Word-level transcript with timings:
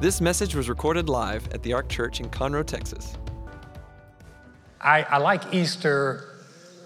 This 0.00 0.20
message 0.20 0.56
was 0.56 0.68
recorded 0.68 1.08
live 1.08 1.50
at 1.52 1.62
the 1.62 1.72
Ark 1.72 1.88
Church 1.88 2.18
in 2.18 2.28
Conroe, 2.28 2.66
Texas. 2.66 3.16
I, 4.80 5.02
I 5.04 5.18
like 5.18 5.54
Easter 5.54 6.30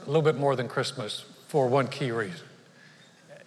a 0.05 0.07
little 0.07 0.23
bit 0.23 0.37
more 0.37 0.55
than 0.55 0.69
Christmas 0.69 1.25
for 1.49 1.69
one 1.69 1.89
key 1.89 2.11
reason. 2.11 2.47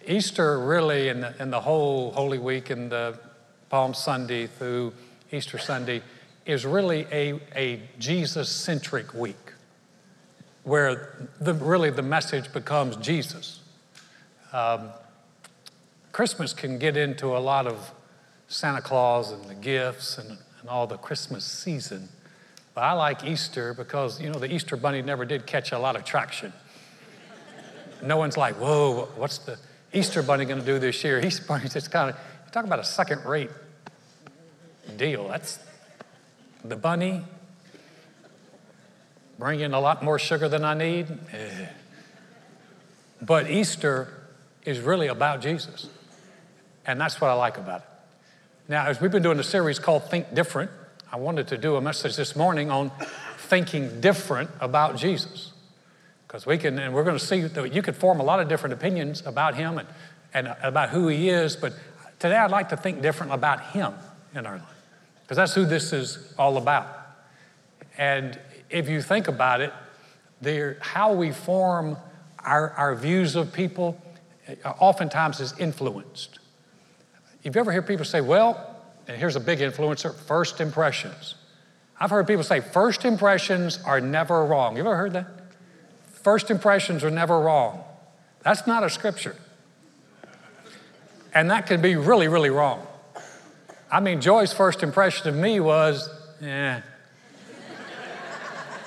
Easter, 0.06 0.58
really, 0.58 1.08
in 1.08 1.20
the, 1.20 1.34
in 1.40 1.50
the 1.50 1.60
whole 1.60 2.10
Holy 2.10 2.38
Week 2.38 2.70
and 2.70 2.90
the 2.90 3.18
Palm 3.70 3.94
Sunday 3.94 4.48
through 4.48 4.92
Easter 5.30 5.58
Sunday, 5.58 6.02
is 6.44 6.66
really 6.66 7.06
a, 7.12 7.40
a 7.54 7.80
Jesus 8.00 8.48
centric 8.48 9.14
week 9.14 9.52
where 10.64 11.30
the, 11.40 11.54
really 11.54 11.90
the 11.90 12.02
message 12.02 12.52
becomes 12.52 12.96
Jesus. 12.96 13.60
Um, 14.52 14.90
Christmas 16.10 16.52
can 16.52 16.78
get 16.78 16.96
into 16.96 17.28
a 17.28 17.38
lot 17.38 17.68
of 17.68 17.92
Santa 18.52 18.82
Claus 18.82 19.32
and 19.32 19.44
the 19.44 19.54
gifts 19.54 20.18
and, 20.18 20.38
and 20.60 20.68
all 20.68 20.86
the 20.86 20.98
Christmas 20.98 21.44
season. 21.44 22.08
But 22.74 22.82
I 22.82 22.92
like 22.92 23.24
Easter 23.24 23.72
because, 23.72 24.20
you 24.20 24.30
know, 24.30 24.38
the 24.38 24.52
Easter 24.52 24.76
bunny 24.76 25.00
never 25.00 25.24
did 25.24 25.46
catch 25.46 25.72
a 25.72 25.78
lot 25.78 25.96
of 25.96 26.04
traction. 26.04 26.52
No 28.02 28.18
one's 28.18 28.36
like, 28.36 28.56
whoa, 28.56 29.08
what's 29.16 29.38
the 29.38 29.58
Easter 29.92 30.22
bunny 30.22 30.44
going 30.44 30.60
to 30.60 30.66
do 30.66 30.78
this 30.78 31.02
year? 31.02 31.18
Easter 31.24 31.44
bunny's 31.46 31.72
just 31.72 31.90
kind 31.90 32.10
of, 32.10 32.16
talk 32.52 32.64
about 32.64 32.78
a 32.78 32.84
second 32.84 33.24
rate 33.24 33.50
deal. 34.98 35.28
That's 35.28 35.58
the 36.62 36.76
bunny 36.76 37.22
bringing 39.38 39.72
a 39.72 39.80
lot 39.80 40.02
more 40.02 40.18
sugar 40.18 40.48
than 40.48 40.62
I 40.62 40.74
need. 40.74 41.06
Eh. 41.32 41.66
But 43.22 43.50
Easter 43.50 44.12
is 44.66 44.78
really 44.80 45.06
about 45.06 45.40
Jesus. 45.40 45.88
And 46.84 47.00
that's 47.00 47.20
what 47.20 47.30
I 47.30 47.34
like 47.34 47.56
about 47.56 47.80
it. 47.80 47.86
Now, 48.72 48.86
as 48.86 49.02
we've 49.02 49.10
been 49.10 49.22
doing 49.22 49.38
a 49.38 49.44
series 49.44 49.78
called 49.78 50.08
Think 50.08 50.34
Different, 50.34 50.70
I 51.12 51.16
wanted 51.16 51.48
to 51.48 51.58
do 51.58 51.76
a 51.76 51.80
message 51.82 52.16
this 52.16 52.34
morning 52.34 52.70
on 52.70 52.90
thinking 53.36 54.00
different 54.00 54.48
about 54.60 54.96
Jesus. 54.96 55.52
Because 56.26 56.46
we 56.46 56.56
can, 56.56 56.78
and 56.78 56.94
we're 56.94 57.04
going 57.04 57.18
to 57.18 57.22
see 57.22 57.42
that 57.42 57.74
you 57.74 57.82
could 57.82 57.96
form 57.96 58.18
a 58.18 58.22
lot 58.22 58.40
of 58.40 58.48
different 58.48 58.72
opinions 58.72 59.22
about 59.26 59.56
him 59.56 59.76
and, 59.76 59.86
and 60.32 60.56
about 60.62 60.88
who 60.88 61.08
he 61.08 61.28
is, 61.28 61.54
but 61.54 61.74
today 62.18 62.34
I'd 62.34 62.50
like 62.50 62.70
to 62.70 62.78
think 62.78 63.02
different 63.02 63.34
about 63.34 63.62
him 63.72 63.92
in 64.34 64.46
our 64.46 64.56
life. 64.56 64.82
Because 65.20 65.36
that's 65.36 65.52
who 65.52 65.66
this 65.66 65.92
is 65.92 66.32
all 66.38 66.56
about. 66.56 66.88
And 67.98 68.40
if 68.70 68.88
you 68.88 69.02
think 69.02 69.28
about 69.28 69.60
it, 69.60 69.74
there, 70.40 70.78
how 70.80 71.12
we 71.12 71.30
form 71.30 71.98
our, 72.38 72.70
our 72.70 72.94
views 72.94 73.36
of 73.36 73.52
people 73.52 74.00
uh, 74.64 74.70
oftentimes 74.78 75.40
is 75.40 75.52
influenced. 75.58 76.38
If 77.44 77.56
you 77.56 77.60
ever 77.60 77.72
hear 77.72 77.82
people 77.82 78.04
say, 78.04 78.20
well, 78.20 78.71
and 79.08 79.16
here's 79.16 79.36
a 79.36 79.40
big 79.40 79.58
influencer, 79.58 80.14
first 80.14 80.60
impressions. 80.60 81.34
I've 81.98 82.10
heard 82.10 82.26
people 82.26 82.44
say 82.44 82.60
first 82.60 83.04
impressions 83.04 83.78
are 83.84 84.00
never 84.00 84.44
wrong. 84.44 84.76
You 84.76 84.82
ever 84.82 84.96
heard 84.96 85.12
that? 85.12 85.26
First 86.06 86.50
impressions 86.50 87.04
are 87.04 87.10
never 87.10 87.38
wrong. 87.40 87.84
That's 88.42 88.66
not 88.66 88.82
a 88.82 88.90
scripture. 88.90 89.36
And 91.34 91.50
that 91.50 91.66
can 91.66 91.80
be 91.80 91.96
really, 91.96 92.28
really 92.28 92.50
wrong. 92.50 92.86
I 93.90 94.00
mean, 94.00 94.20
Joy's 94.20 94.52
first 94.52 94.82
impression 94.82 95.28
of 95.28 95.34
me 95.34 95.60
was, 95.60 96.08
eh. 96.40 96.80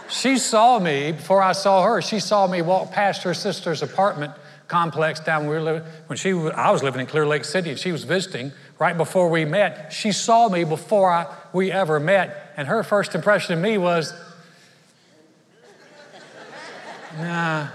she 0.10 0.38
saw 0.38 0.80
me 0.80 1.12
before 1.12 1.42
I 1.42 1.52
saw 1.52 1.84
her. 1.84 2.02
She 2.02 2.20
saw 2.20 2.48
me 2.48 2.62
walk 2.62 2.92
past 2.92 3.24
her 3.24 3.34
sister's 3.34 3.82
apartment 3.82 4.34
complex 4.68 5.20
down 5.20 5.48
where 5.48 5.60
we 5.60 5.64
were 5.64 5.74
living. 5.74 5.90
When 6.08 6.18
she, 6.18 6.32
I 6.32 6.72
was 6.72 6.84
living 6.84 7.02
in 7.02 7.08
Clear 7.08 7.28
Lake 7.28 7.46
City 7.46 7.70
and 7.70 7.80
she 7.80 7.92
was 7.92 8.04
visiting 8.04 8.52
right 8.80 8.98
before 8.98 9.30
we 9.30 9.46
met. 9.46 9.94
She 9.94 10.12
saw 10.12 10.50
me 10.50 10.64
before 10.64 11.12
I, 11.12 11.34
we 11.54 11.72
ever 11.72 12.00
met, 12.00 12.54
and 12.58 12.68
her 12.68 12.84
first 12.84 13.16
impression 13.16 13.54
of 13.54 13.60
me 13.60 13.78
was, 13.78 14.14
nah. 17.18 17.68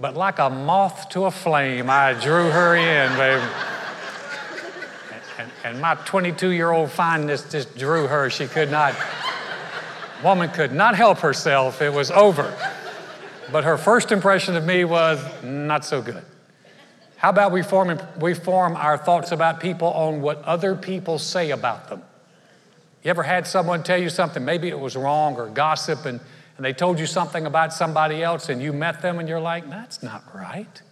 But 0.00 0.16
like 0.16 0.38
a 0.38 0.50
moth 0.50 1.10
to 1.10 1.26
a 1.26 1.30
flame, 1.30 1.88
I 1.88 2.14
drew 2.14 2.50
her 2.50 2.74
in, 2.74 3.16
baby. 3.16 3.42
And, 5.38 5.50
and 5.64 5.80
my 5.80 5.94
22 5.94 6.50
year 6.50 6.70
old 6.70 6.90
fineness 6.90 7.50
just 7.50 7.76
drew 7.76 8.06
her. 8.06 8.30
She 8.30 8.46
could 8.46 8.70
not, 8.70 8.94
woman 10.24 10.50
could 10.50 10.72
not 10.72 10.96
help 10.96 11.18
herself. 11.18 11.82
It 11.82 11.92
was 11.92 12.10
over. 12.10 12.56
But 13.52 13.64
her 13.64 13.76
first 13.76 14.12
impression 14.12 14.56
of 14.56 14.64
me 14.64 14.84
was 14.84 15.22
not 15.42 15.84
so 15.84 16.00
good. 16.00 16.24
How 17.22 17.30
about 17.30 17.52
we 17.52 17.62
form, 17.62 18.00
we 18.18 18.34
form 18.34 18.74
our 18.74 18.98
thoughts 18.98 19.30
about 19.30 19.60
people 19.60 19.86
on 19.86 20.22
what 20.22 20.42
other 20.42 20.74
people 20.74 21.20
say 21.20 21.52
about 21.52 21.88
them? 21.88 22.02
You 23.04 23.10
ever 23.10 23.22
had 23.22 23.46
someone 23.46 23.84
tell 23.84 23.96
you 23.96 24.08
something, 24.08 24.44
maybe 24.44 24.66
it 24.66 24.80
was 24.80 24.96
wrong 24.96 25.36
or 25.36 25.46
gossip, 25.46 26.04
and, 26.04 26.18
and 26.56 26.66
they 26.66 26.72
told 26.72 26.98
you 26.98 27.06
something 27.06 27.46
about 27.46 27.72
somebody 27.72 28.24
else, 28.24 28.48
and 28.48 28.60
you 28.60 28.72
met 28.72 29.02
them 29.02 29.20
and 29.20 29.28
you're 29.28 29.38
like, 29.38 29.70
that's 29.70 30.02
not 30.02 30.24
right. 30.34 30.82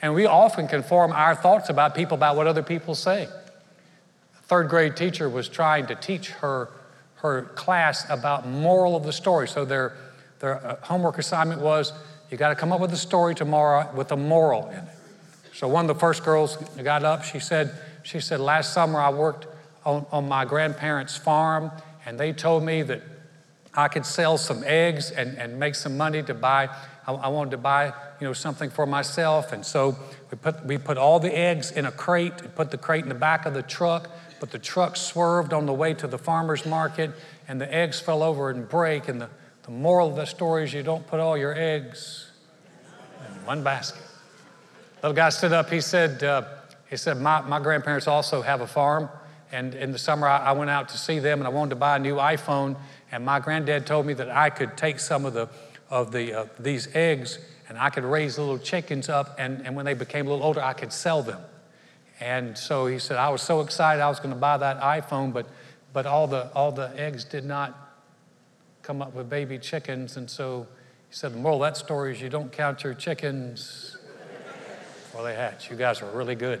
And 0.00 0.14
we 0.14 0.24
often 0.24 0.68
can 0.68 0.82
form 0.82 1.12
our 1.12 1.34
thoughts 1.34 1.68
about 1.68 1.94
people 1.94 2.14
about 2.14 2.36
what 2.36 2.46
other 2.46 2.62
people 2.62 2.94
say. 2.94 3.24
A 3.24 4.42
third 4.44 4.70
grade 4.70 4.96
teacher 4.96 5.28
was 5.28 5.50
trying 5.50 5.86
to 5.88 5.96
teach 5.96 6.30
her, 6.30 6.70
her 7.16 7.42
class 7.56 8.08
about 8.08 8.48
moral 8.48 8.96
of 8.96 9.02
the 9.04 9.12
story. 9.12 9.48
So 9.48 9.66
their 9.66 9.98
their 10.40 10.66
uh, 10.66 10.76
homework 10.82 11.18
assignment 11.18 11.60
was 11.60 11.92
you 12.30 12.36
got 12.36 12.48
to 12.48 12.54
come 12.54 12.72
up 12.72 12.80
with 12.80 12.92
a 12.92 12.96
story 12.96 13.34
tomorrow 13.34 13.90
with 13.94 14.12
a 14.12 14.16
moral 14.16 14.68
in 14.68 14.78
it. 14.78 14.93
So 15.54 15.68
one 15.68 15.88
of 15.88 15.88
the 15.88 16.00
first 16.00 16.24
girls 16.24 16.56
got 16.82 17.04
up. 17.04 17.24
She 17.24 17.38
said, 17.38 17.72
she 18.02 18.18
said, 18.20 18.40
last 18.40 18.72
summer 18.72 19.00
I 19.00 19.10
worked 19.10 19.46
on, 19.86 20.04
on 20.10 20.28
my 20.28 20.44
grandparents' 20.44 21.16
farm, 21.16 21.70
and 22.04 22.18
they 22.18 22.32
told 22.32 22.64
me 22.64 22.82
that 22.82 23.02
I 23.72 23.88
could 23.88 24.04
sell 24.04 24.36
some 24.36 24.62
eggs 24.64 25.12
and, 25.12 25.38
and 25.38 25.58
make 25.58 25.76
some 25.76 25.96
money 25.96 26.22
to 26.24 26.34
buy. 26.34 26.68
I, 27.06 27.12
I 27.12 27.28
wanted 27.28 27.52
to 27.52 27.58
buy, 27.58 27.92
you 28.20 28.26
know, 28.26 28.32
something 28.32 28.68
for 28.68 28.84
myself, 28.84 29.52
and 29.52 29.64
so 29.64 29.96
we 30.30 30.36
put 30.36 30.64
we 30.66 30.76
put 30.78 30.98
all 30.98 31.20
the 31.20 31.36
eggs 31.36 31.70
in 31.70 31.86
a 31.86 31.92
crate. 31.92 32.40
And 32.42 32.54
put 32.54 32.70
the 32.70 32.78
crate 32.78 33.04
in 33.04 33.08
the 33.08 33.14
back 33.14 33.46
of 33.46 33.54
the 33.54 33.62
truck. 33.62 34.10
But 34.40 34.50
the 34.50 34.58
truck 34.58 34.96
swerved 34.96 35.52
on 35.52 35.66
the 35.66 35.72
way 35.72 35.94
to 35.94 36.06
the 36.06 36.18
farmer's 36.18 36.66
market, 36.66 37.10
and 37.48 37.60
the 37.60 37.72
eggs 37.72 38.00
fell 38.00 38.22
over 38.22 38.50
and 38.50 38.68
break, 38.68 39.08
and 39.08 39.20
the 39.20 39.28
the 39.64 39.70
moral 39.70 40.10
of 40.10 40.16
the 40.16 40.26
story 40.26 40.64
is 40.64 40.74
you 40.74 40.82
don't 40.82 41.06
put 41.06 41.20
all 41.20 41.38
your 41.38 41.54
eggs 41.54 42.30
in 43.26 43.46
one 43.46 43.64
basket. 43.64 44.03
Little 45.04 45.16
guy 45.16 45.28
stood 45.28 45.52
up. 45.52 45.68
He 45.68 45.82
said, 45.82 46.24
uh, 46.24 46.44
he 46.88 46.96
said 46.96 47.20
my, 47.20 47.42
my 47.42 47.60
grandparents 47.60 48.08
also 48.08 48.40
have 48.40 48.62
a 48.62 48.66
farm. 48.66 49.10
And 49.52 49.74
in 49.74 49.92
the 49.92 49.98
summer, 49.98 50.26
I, 50.26 50.38
I 50.38 50.52
went 50.52 50.70
out 50.70 50.88
to 50.88 50.96
see 50.96 51.18
them 51.18 51.40
and 51.40 51.46
I 51.46 51.50
wanted 51.50 51.70
to 51.70 51.76
buy 51.76 51.96
a 51.96 51.98
new 51.98 52.14
iPhone. 52.14 52.74
And 53.12 53.22
my 53.22 53.38
granddad 53.38 53.86
told 53.86 54.06
me 54.06 54.14
that 54.14 54.30
I 54.30 54.48
could 54.48 54.78
take 54.78 54.98
some 54.98 55.26
of, 55.26 55.34
the, 55.34 55.50
of 55.90 56.10
the, 56.10 56.32
uh, 56.32 56.46
these 56.58 56.88
eggs 56.94 57.38
and 57.68 57.76
I 57.76 57.90
could 57.90 58.04
raise 58.04 58.38
little 58.38 58.56
chickens 58.56 59.10
up. 59.10 59.36
And, 59.38 59.60
and 59.66 59.76
when 59.76 59.84
they 59.84 59.92
became 59.92 60.26
a 60.26 60.30
little 60.30 60.42
older, 60.42 60.62
I 60.62 60.72
could 60.72 60.90
sell 60.90 61.22
them. 61.22 61.42
And 62.18 62.56
so 62.56 62.86
he 62.86 62.98
said, 62.98 63.18
I 63.18 63.28
was 63.28 63.42
so 63.42 63.60
excited 63.60 64.00
I 64.00 64.08
was 64.08 64.20
going 64.20 64.34
to 64.34 64.40
buy 64.40 64.56
that 64.56 64.80
iPhone, 64.80 65.34
but, 65.34 65.44
but 65.92 66.06
all, 66.06 66.26
the, 66.26 66.50
all 66.54 66.72
the 66.72 66.98
eggs 66.98 67.24
did 67.24 67.44
not 67.44 67.78
come 68.80 69.02
up 69.02 69.12
with 69.12 69.28
baby 69.28 69.58
chickens. 69.58 70.16
And 70.16 70.30
so 70.30 70.66
he 71.10 71.14
said, 71.14 71.34
the 71.34 71.36
moral 71.36 71.62
of 71.62 71.74
that 71.74 71.76
story 71.76 72.12
is 72.12 72.22
you 72.22 72.30
don't 72.30 72.50
count 72.50 72.82
your 72.82 72.94
chickens 72.94 73.93
before 75.14 75.28
they 75.28 75.36
hatch. 75.36 75.70
You 75.70 75.76
guys 75.76 76.02
are 76.02 76.10
really 76.10 76.34
good. 76.34 76.60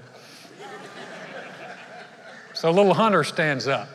so 2.54 2.70
little 2.70 2.94
Hunter 2.94 3.24
stands 3.24 3.66
up. 3.66 3.88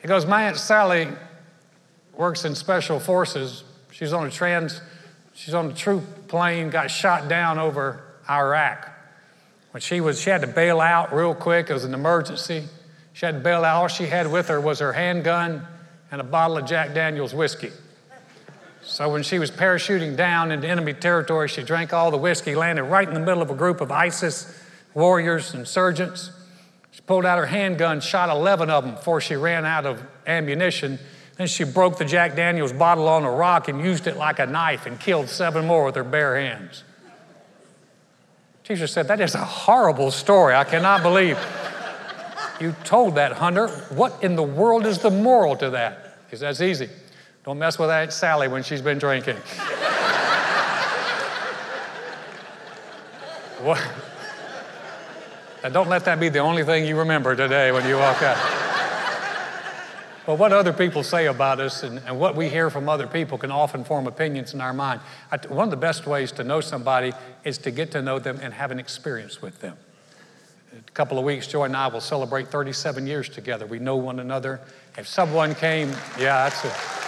He 0.00 0.06
goes, 0.06 0.24
My 0.24 0.44
Aunt 0.44 0.56
Sally 0.56 1.08
works 2.16 2.44
in 2.44 2.54
special 2.54 3.00
forces. 3.00 3.64
She's 3.90 4.12
on 4.12 4.28
a 4.28 4.30
trans, 4.30 4.80
she's 5.34 5.52
on 5.52 5.72
a 5.72 5.74
troop 5.74 6.28
plane, 6.28 6.70
got 6.70 6.92
shot 6.92 7.28
down 7.28 7.58
over 7.58 8.04
Iraq. 8.30 8.88
When 9.72 9.80
she 9.80 10.00
was, 10.00 10.20
she 10.20 10.30
had 10.30 10.42
to 10.42 10.46
bail 10.46 10.80
out 10.80 11.12
real 11.12 11.34
quick. 11.34 11.70
It 11.70 11.72
was 11.72 11.84
an 11.84 11.92
emergency. 11.92 12.66
She 13.14 13.26
had 13.26 13.34
to 13.34 13.40
bail 13.40 13.64
out. 13.64 13.82
All 13.82 13.88
she 13.88 14.06
had 14.06 14.30
with 14.30 14.46
her 14.46 14.60
was 14.60 14.78
her 14.78 14.92
handgun 14.92 15.66
and 16.12 16.20
a 16.20 16.24
bottle 16.24 16.56
of 16.56 16.66
Jack 16.66 16.94
Daniels 16.94 17.34
whiskey. 17.34 17.72
So 18.90 19.08
when 19.08 19.22
she 19.22 19.38
was 19.38 19.52
parachuting 19.52 20.16
down 20.16 20.50
into 20.50 20.66
enemy 20.66 20.94
territory, 20.94 21.46
she 21.46 21.62
drank 21.62 21.92
all 21.92 22.10
the 22.10 22.18
whiskey, 22.18 22.56
landed 22.56 22.82
right 22.82 23.06
in 23.06 23.14
the 23.14 23.20
middle 23.20 23.40
of 23.40 23.48
a 23.48 23.54
group 23.54 23.80
of 23.80 23.92
ISIS 23.92 24.52
warriors, 24.94 25.52
and 25.52 25.60
insurgents. 25.60 26.32
She 26.90 27.00
pulled 27.02 27.24
out 27.24 27.38
her 27.38 27.46
handgun, 27.46 28.00
shot 28.00 28.28
11 28.30 28.68
of 28.68 28.84
them 28.84 28.96
before 28.96 29.20
she 29.20 29.36
ran 29.36 29.64
out 29.64 29.86
of 29.86 30.02
ammunition. 30.26 30.98
Then 31.36 31.46
she 31.46 31.62
broke 31.62 31.98
the 31.98 32.04
Jack 32.04 32.34
Daniels 32.34 32.72
bottle 32.72 33.06
on 33.06 33.22
a 33.22 33.30
rock 33.30 33.68
and 33.68 33.80
used 33.80 34.08
it 34.08 34.16
like 34.16 34.40
a 34.40 34.46
knife 34.46 34.86
and 34.86 34.98
killed 34.98 35.28
seven 35.28 35.68
more 35.68 35.84
with 35.84 35.94
her 35.94 36.02
bare 36.02 36.40
hands. 36.40 36.82
Jesus 38.64 38.90
said, 38.90 39.06
That 39.06 39.20
is 39.20 39.36
a 39.36 39.44
horrible 39.44 40.10
story. 40.10 40.56
I 40.56 40.64
cannot 40.64 41.04
believe 41.04 41.38
you 42.60 42.74
told 42.82 43.14
that 43.14 43.34
hunter. 43.34 43.68
What 43.90 44.24
in 44.24 44.34
the 44.34 44.42
world 44.42 44.84
is 44.84 44.98
the 44.98 45.12
moral 45.12 45.54
to 45.58 45.70
that? 45.70 46.26
Because 46.26 46.40
that's 46.40 46.60
easy. 46.60 46.88
Don't 47.44 47.58
mess 47.58 47.78
with 47.78 47.88
Aunt 47.88 48.12
Sally 48.12 48.48
when 48.48 48.62
she's 48.62 48.82
been 48.82 48.98
drinking. 48.98 49.36
what? 53.62 53.82
Now, 55.62 55.70
don't 55.70 55.88
let 55.88 56.04
that 56.04 56.20
be 56.20 56.28
the 56.28 56.40
only 56.40 56.64
thing 56.64 56.86
you 56.86 56.98
remember 56.98 57.34
today 57.34 57.72
when 57.72 57.86
you 57.86 57.96
walk 57.96 58.22
out. 58.22 58.36
but 60.26 60.38
what 60.38 60.52
other 60.52 60.72
people 60.74 61.02
say 61.02 61.26
about 61.26 61.60
us 61.60 61.82
and, 61.82 61.98
and, 62.06 62.18
what 62.18 62.36
we 62.36 62.50
hear 62.50 62.68
from 62.68 62.90
other 62.90 63.06
people 63.06 63.38
can 63.38 63.50
often 63.50 63.84
form 63.84 64.06
opinions 64.06 64.52
in 64.52 64.60
our 64.60 64.74
mind. 64.74 65.00
I, 65.32 65.38
one 65.48 65.64
of 65.64 65.70
the 65.70 65.78
best 65.78 66.06
ways 66.06 66.32
to 66.32 66.44
know 66.44 66.60
somebody 66.60 67.12
is 67.44 67.56
to 67.58 67.70
get 67.70 67.90
to 67.92 68.02
know 68.02 68.18
them 68.18 68.38
and 68.42 68.52
have 68.52 68.70
an 68.70 68.78
experience 68.78 69.40
with 69.40 69.60
them. 69.60 69.78
A 70.76 70.90
couple 70.92 71.18
of 71.18 71.24
weeks, 71.24 71.46
Joy 71.46 71.64
and 71.64 71.76
I 71.76 71.88
will 71.88 72.00
celebrate 72.02 72.48
37 72.48 73.06
years 73.06 73.30
together. 73.30 73.66
We 73.66 73.78
know 73.78 73.96
one 73.96 74.20
another. 74.20 74.60
If 74.98 75.08
someone 75.08 75.54
came, 75.54 75.88
yeah, 76.18 76.48
that's 76.48 76.64
it. 76.64 76.99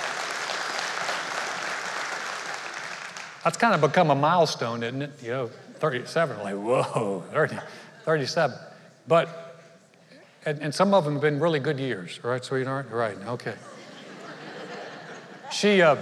That's 3.44 3.56
kind 3.56 3.74
of 3.74 3.80
become 3.80 4.10
a 4.10 4.14
milestone, 4.14 4.82
isn't 4.82 5.02
it? 5.02 5.10
You 5.22 5.30
know, 5.30 5.50
37, 5.76 6.38
like, 6.42 6.54
whoa, 6.54 7.24
30, 7.32 7.56
37. 8.04 8.56
But, 9.08 9.58
and, 10.46 10.60
and 10.60 10.74
some 10.74 10.94
of 10.94 11.04
them 11.04 11.14
have 11.14 11.22
been 11.22 11.40
really 11.40 11.58
good 11.58 11.80
years, 11.80 12.22
right, 12.22 12.44
sweetheart? 12.44 12.88
Right, 12.90 13.16
okay. 13.26 13.54
she, 15.50 15.82
uh, 15.82 15.96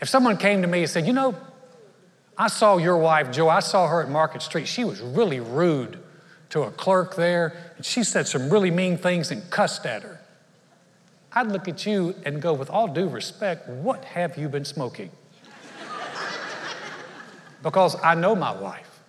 if 0.00 0.08
someone 0.08 0.36
came 0.36 0.62
to 0.62 0.68
me 0.68 0.80
and 0.80 0.90
said, 0.90 1.06
you 1.06 1.12
know, 1.12 1.36
I 2.38 2.48
saw 2.48 2.76
your 2.76 2.96
wife, 2.96 3.32
Joy, 3.32 3.48
I 3.48 3.60
saw 3.60 3.88
her 3.88 4.02
at 4.02 4.08
Market 4.08 4.42
Street. 4.42 4.68
She 4.68 4.84
was 4.84 5.00
really 5.00 5.40
rude 5.40 5.98
to 6.50 6.62
a 6.62 6.70
clerk 6.70 7.16
there, 7.16 7.56
and 7.76 7.84
she 7.84 8.04
said 8.04 8.28
some 8.28 8.50
really 8.50 8.70
mean 8.70 8.96
things 8.98 9.32
and 9.32 9.48
cussed 9.50 9.84
at 9.86 10.02
her. 10.02 10.20
I'd 11.32 11.48
look 11.48 11.66
at 11.66 11.84
you 11.84 12.14
and 12.24 12.40
go, 12.40 12.52
with 12.52 12.70
all 12.70 12.86
due 12.86 13.08
respect, 13.08 13.68
what 13.68 14.04
have 14.04 14.38
you 14.38 14.48
been 14.48 14.64
smoking? 14.64 15.10
Because 17.64 17.96
I 18.04 18.14
know 18.14 18.36
my 18.36 18.52
wife. 18.52 19.00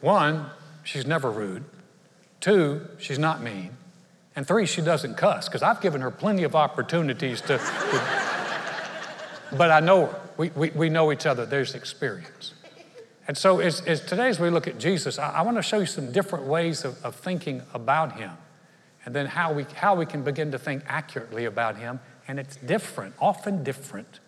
One, 0.00 0.46
she's 0.82 1.06
never 1.06 1.30
rude. 1.30 1.62
Two, 2.40 2.88
she's 2.98 3.18
not 3.18 3.42
mean. 3.42 3.76
And 4.34 4.46
three, 4.46 4.66
she 4.66 4.80
doesn't 4.80 5.16
cuss, 5.16 5.48
because 5.48 5.62
I've 5.62 5.80
given 5.80 6.00
her 6.00 6.10
plenty 6.10 6.42
of 6.42 6.56
opportunities 6.56 7.40
to. 7.42 7.58
to 7.58 8.28
but 9.56 9.70
I 9.70 9.80
know 9.80 10.06
her. 10.06 10.20
We, 10.38 10.48
we, 10.50 10.70
we 10.70 10.88
know 10.88 11.12
each 11.12 11.26
other. 11.26 11.44
There's 11.44 11.74
experience. 11.74 12.54
And 13.28 13.36
so, 13.36 13.60
as, 13.60 13.82
as 13.82 14.00
today, 14.00 14.28
as 14.28 14.40
we 14.40 14.48
look 14.48 14.66
at 14.66 14.78
Jesus, 14.78 15.18
I, 15.18 15.30
I 15.30 15.42
want 15.42 15.58
to 15.58 15.62
show 15.62 15.80
you 15.80 15.86
some 15.86 16.10
different 16.10 16.46
ways 16.46 16.84
of, 16.84 17.04
of 17.04 17.14
thinking 17.14 17.62
about 17.74 18.18
him 18.18 18.30
and 19.04 19.14
then 19.14 19.26
how 19.26 19.52
we, 19.52 19.64
how 19.74 19.94
we 19.94 20.06
can 20.06 20.22
begin 20.22 20.52
to 20.52 20.58
think 20.58 20.82
accurately 20.86 21.44
about 21.44 21.76
him. 21.76 22.00
And 22.26 22.40
it's 22.40 22.56
different, 22.56 23.14
often 23.20 23.62
different 23.62 24.20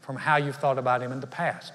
from 0.00 0.16
how 0.16 0.36
you've 0.36 0.56
thought 0.56 0.78
about 0.78 1.02
him 1.02 1.10
in 1.10 1.18
the 1.18 1.26
past. 1.26 1.72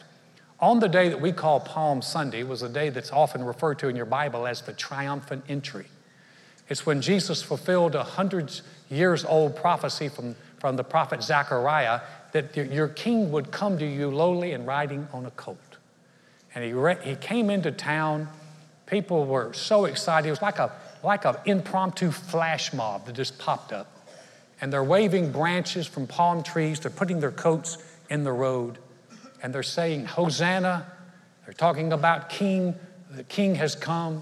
On 0.61 0.79
the 0.79 0.87
day 0.87 1.09
that 1.09 1.19
we 1.19 1.31
call 1.31 1.59
Palm 1.59 2.01
Sunday 2.01 2.43
was 2.43 2.61
a 2.61 2.69
day 2.69 2.89
that's 2.89 3.11
often 3.11 3.43
referred 3.43 3.79
to 3.79 3.87
in 3.87 3.95
your 3.95 4.05
Bible 4.05 4.45
as 4.45 4.61
the 4.61 4.73
triumphant 4.73 5.43
entry. 5.49 5.87
It's 6.69 6.85
when 6.85 7.01
Jesus 7.01 7.41
fulfilled 7.41 7.95
a 7.95 8.03
hundred 8.03 8.51
years 8.89 9.25
old 9.25 9.55
prophecy 9.55 10.07
from, 10.07 10.35
from 10.59 10.75
the 10.75 10.83
prophet 10.83 11.23
Zechariah 11.23 12.01
that 12.31 12.55
your 12.55 12.87
king 12.87 13.31
would 13.31 13.51
come 13.51 13.77
to 13.79 13.85
you 13.85 14.09
lowly 14.09 14.53
and 14.53 14.67
riding 14.67 15.07
on 15.11 15.25
a 15.25 15.31
colt. 15.31 15.57
And 16.53 16.63
he, 16.63 16.73
re- 16.73 16.99
he 17.01 17.15
came 17.15 17.49
into 17.49 17.71
town. 17.71 18.29
People 18.85 19.25
were 19.25 19.51
so 19.53 19.85
excited. 19.85 20.27
It 20.27 20.31
was 20.31 20.41
like 20.41 20.59
a 20.59 20.71
like 21.03 21.25
an 21.25 21.35
impromptu 21.45 22.11
flash 22.11 22.73
mob 22.73 23.05
that 23.05 23.13
just 23.13 23.37
popped 23.39 23.73
up. 23.73 23.87
And 24.59 24.71
they're 24.71 24.83
waving 24.83 25.31
branches 25.31 25.87
from 25.87 26.07
palm 26.07 26.43
trees. 26.43 26.79
They're 26.79 26.91
putting 26.91 27.19
their 27.19 27.31
coats 27.31 27.77
in 28.09 28.23
the 28.23 28.31
road. 28.31 28.77
And 29.43 29.53
they're 29.53 29.63
saying, 29.63 30.05
Hosanna. 30.05 30.85
They're 31.45 31.53
talking 31.53 31.91
about 31.91 32.29
King. 32.29 32.75
The 33.09 33.23
King 33.23 33.55
has 33.55 33.75
come. 33.75 34.21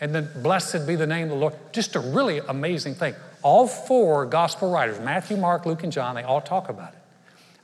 And 0.00 0.14
then, 0.14 0.28
blessed 0.42 0.86
be 0.86 0.96
the 0.96 1.06
name 1.06 1.24
of 1.24 1.30
the 1.30 1.36
Lord. 1.36 1.54
Just 1.72 1.94
a 1.96 2.00
really 2.00 2.40
amazing 2.48 2.94
thing. 2.94 3.14
All 3.42 3.66
four 3.68 4.26
gospel 4.26 4.70
writers, 4.70 4.98
Matthew, 4.98 5.36
Mark, 5.36 5.66
Luke, 5.66 5.82
and 5.82 5.92
John, 5.92 6.14
they 6.14 6.22
all 6.22 6.40
talk 6.40 6.68
about 6.68 6.92
it. 6.92 6.98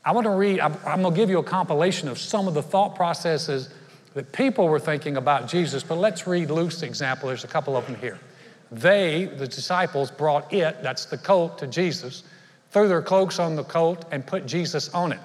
I 0.05 0.13
want 0.13 0.25
to 0.25 0.31
read, 0.31 0.61
I'm, 0.61 0.75
I'm 0.87 1.03
going 1.03 1.15
to 1.15 1.21
give 1.21 1.29
you 1.29 1.39
a 1.39 1.45
compilation 1.45 2.09
of 2.09 2.19
some 2.19 2.49
of 2.49 2.55
the 2.55 2.63
thought 2.63 2.95
processes 2.95 3.69
that 4.15 4.33
people 4.33 4.69
were 4.69 4.79
thinking 4.79 5.17
about 5.17 5.49
Jesus, 5.49 5.83
but 5.83 5.97
let's 5.97 6.27
read 6.27 6.51
Luke's 6.51 6.83
example. 6.83 7.29
There's 7.29 7.45
a 7.45 7.49
couple 7.49 7.77
of 7.77 7.87
them 7.87 7.97
here. 7.97 8.19
They, 8.73 9.25
the 9.25 9.47
disciples, 9.47 10.11
brought 10.11 10.53
it, 10.53 10.83
that's 10.83 11.05
the 11.07 11.19
colt, 11.19 11.59
to 11.59 11.67
Jesus, 11.67 12.23
threw 12.71 12.89
their 12.89 13.03
cloaks 13.03 13.39
on 13.39 13.57
the 13.57 13.65
colt, 13.65 14.05
and 14.11 14.27
put 14.27 14.47
Jesus 14.47 14.89
on 14.91 15.13
it. 15.13 15.21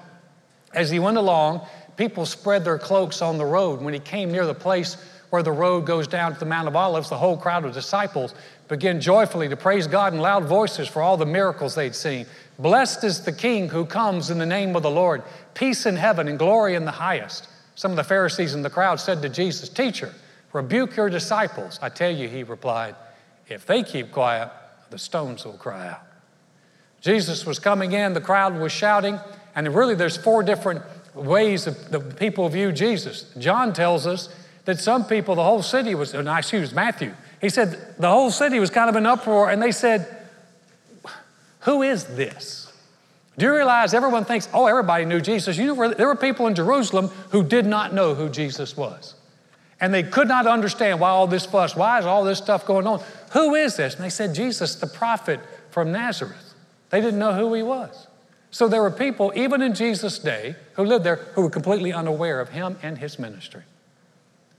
As 0.76 0.90
he 0.90 1.00
went 1.00 1.16
along, 1.16 1.66
people 1.96 2.26
spread 2.26 2.64
their 2.64 2.78
cloaks 2.78 3.22
on 3.22 3.38
the 3.38 3.44
road. 3.44 3.80
When 3.80 3.94
he 3.94 4.00
came 4.00 4.30
near 4.30 4.46
the 4.46 4.54
place 4.54 4.96
where 5.30 5.42
the 5.42 5.50
road 5.50 5.86
goes 5.86 6.06
down 6.06 6.34
to 6.34 6.38
the 6.38 6.46
Mount 6.46 6.68
of 6.68 6.76
Olives, 6.76 7.08
the 7.08 7.16
whole 7.16 7.36
crowd 7.36 7.64
of 7.64 7.72
disciples 7.72 8.34
began 8.68 9.00
joyfully 9.00 9.48
to 9.48 9.56
praise 9.56 9.86
God 9.86 10.12
in 10.12 10.20
loud 10.20 10.44
voices 10.44 10.86
for 10.86 11.02
all 11.02 11.16
the 11.16 11.26
miracles 11.26 11.74
they'd 11.74 11.94
seen. 11.94 12.26
Blessed 12.58 13.04
is 13.04 13.24
the 13.24 13.32
King 13.32 13.68
who 13.68 13.86
comes 13.86 14.30
in 14.30 14.38
the 14.38 14.46
name 14.46 14.76
of 14.76 14.82
the 14.82 14.90
Lord. 14.90 15.22
Peace 15.54 15.86
in 15.86 15.96
heaven 15.96 16.28
and 16.28 16.38
glory 16.38 16.74
in 16.74 16.84
the 16.84 16.90
highest. 16.90 17.48
Some 17.74 17.90
of 17.90 17.96
the 17.96 18.04
Pharisees 18.04 18.54
in 18.54 18.62
the 18.62 18.70
crowd 18.70 19.00
said 19.00 19.22
to 19.22 19.28
Jesus, 19.28 19.68
Teacher, 19.68 20.12
rebuke 20.52 20.96
your 20.96 21.10
disciples. 21.10 21.78
I 21.82 21.88
tell 21.88 22.10
you, 22.10 22.28
he 22.28 22.42
replied, 22.42 22.94
if 23.48 23.66
they 23.66 23.82
keep 23.82 24.12
quiet, 24.12 24.50
the 24.90 24.98
stones 24.98 25.44
will 25.44 25.54
cry 25.54 25.88
out. 25.88 26.02
Jesus 27.00 27.46
was 27.46 27.58
coming 27.58 27.92
in, 27.92 28.14
the 28.14 28.20
crowd 28.20 28.58
was 28.58 28.72
shouting, 28.72 29.18
and 29.56 29.74
really 29.74 29.96
there's 29.96 30.16
four 30.16 30.44
different 30.44 30.82
ways 31.14 31.64
the 31.64 32.00
people 32.00 32.48
view 32.48 32.70
Jesus. 32.70 33.32
John 33.38 33.72
tells 33.72 34.06
us 34.06 34.28
that 34.66 34.78
some 34.78 35.04
people, 35.06 35.34
the 35.34 35.42
whole 35.42 35.62
city 35.62 35.94
was, 35.94 36.14
and 36.14 36.28
I 36.28 36.38
excuse 36.38 36.72
Matthew, 36.72 37.14
he 37.40 37.48
said 37.48 37.94
the 37.98 38.08
whole 38.08 38.30
city 38.30 38.60
was 38.60 38.70
kind 38.70 38.88
of 38.88 38.96
in 38.96 39.06
uproar, 39.06 39.50
and 39.50 39.60
they 39.60 39.72
said, 39.72 40.06
Who 41.60 41.82
is 41.82 42.04
this? 42.04 42.72
Do 43.38 43.44
you 43.44 43.54
realize 43.54 43.92
everyone 43.92 44.24
thinks, 44.24 44.48
oh, 44.54 44.66
everybody 44.66 45.04
knew 45.04 45.20
Jesus? 45.20 45.58
You 45.58 45.74
know, 45.74 45.92
there 45.92 46.06
were 46.06 46.16
people 46.16 46.46
in 46.46 46.54
Jerusalem 46.54 47.08
who 47.30 47.42
did 47.42 47.66
not 47.66 47.92
know 47.92 48.14
who 48.14 48.30
Jesus 48.30 48.76
was. 48.76 49.14
And 49.78 49.92
they 49.92 50.02
could 50.02 50.26
not 50.26 50.46
understand 50.46 51.00
why 51.00 51.10
all 51.10 51.26
this 51.26 51.44
fuss, 51.44 51.76
why 51.76 51.98
is 51.98 52.06
all 52.06 52.24
this 52.24 52.38
stuff 52.38 52.64
going 52.64 52.86
on? 52.86 53.02
Who 53.32 53.54
is 53.54 53.76
this? 53.76 53.94
And 53.94 54.02
they 54.02 54.08
said, 54.08 54.34
Jesus, 54.34 54.76
the 54.76 54.86
prophet 54.86 55.38
from 55.68 55.92
Nazareth. 55.92 56.54
They 56.88 57.02
didn't 57.02 57.18
know 57.18 57.34
who 57.34 57.52
he 57.52 57.62
was. 57.62 58.06
So 58.56 58.68
there 58.68 58.80
were 58.80 58.90
people, 58.90 59.34
even 59.36 59.60
in 59.60 59.74
Jesus' 59.74 60.18
day, 60.18 60.56
who 60.76 60.84
lived 60.86 61.04
there 61.04 61.16
who 61.34 61.42
were 61.42 61.50
completely 61.50 61.92
unaware 61.92 62.40
of 62.40 62.48
him 62.48 62.78
and 62.82 62.96
his 62.96 63.18
ministry. 63.18 63.60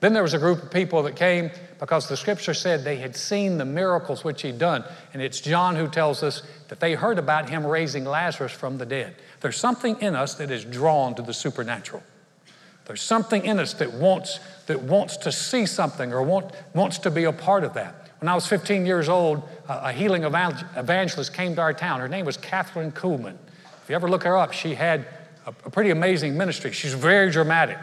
Then 0.02 0.14
there 0.14 0.22
was 0.22 0.36
a 0.36 0.38
group 0.38 0.62
of 0.62 0.70
people 0.70 1.02
that 1.02 1.16
came 1.16 1.50
because 1.80 2.08
the 2.08 2.16
scripture 2.16 2.54
said 2.54 2.84
they 2.84 2.98
had 2.98 3.16
seen 3.16 3.58
the 3.58 3.66
miracles 3.66 4.24
which 4.24 4.44
he'd 4.44 4.60
done. 4.60 4.84
And 5.14 5.22
it's 5.24 5.42
John 5.42 5.76
who 5.76 5.88
tells 5.88 6.22
us 6.22 6.44
that 6.68 6.80
they 6.80 6.94
heard 6.94 7.18
about 7.18 7.50
him 7.50 7.66
raising 7.66 8.06
Lazarus 8.06 8.52
from 8.52 8.78
the 8.78 8.86
dead. 8.86 9.16
There's 9.40 9.58
something 9.58 10.00
in 10.00 10.16
us 10.16 10.36
that 10.36 10.52
is 10.52 10.64
drawn 10.64 11.16
to 11.16 11.24
the 11.24 11.34
supernatural. 11.34 12.04
There's 12.86 13.02
something 13.02 13.46
in 13.46 13.58
us 13.58 13.74
that 13.74 13.96
wants, 13.96 14.40
that 14.68 14.84
wants 14.84 15.18
to 15.18 15.32
see 15.32 15.66
something 15.66 16.14
or 16.14 16.22
want, 16.22 16.54
wants 16.76 17.00
to 17.00 17.10
be 17.10 17.24
a 17.24 17.34
part 17.34 17.64
of 17.64 17.74
that. 17.74 18.12
When 18.22 18.30
I 18.30 18.36
was 18.36 18.46
15 18.46 18.86
years 18.86 19.10
old, 19.10 19.42
a 19.68 19.92
healing 19.92 20.24
evangelist 20.24 21.34
came 21.34 21.56
to 21.56 21.62
our 21.62 21.74
town. 21.74 22.00
Her 22.00 22.08
name 22.08 22.28
was 22.28 22.38
Kathryn 22.38 22.94
Kuhlman. 22.94 23.38
If 23.88 23.92
you 23.92 23.96
ever 23.96 24.10
look 24.10 24.26
her 24.26 24.36
up, 24.36 24.52
she 24.52 24.76
had 24.76 25.08
a, 25.46 25.54
a 25.64 25.70
pretty 25.70 25.92
amazing 25.92 26.38
ministry. 26.38 26.74
She's 26.74 26.94
very 26.94 27.32
dramatic. 27.32 27.78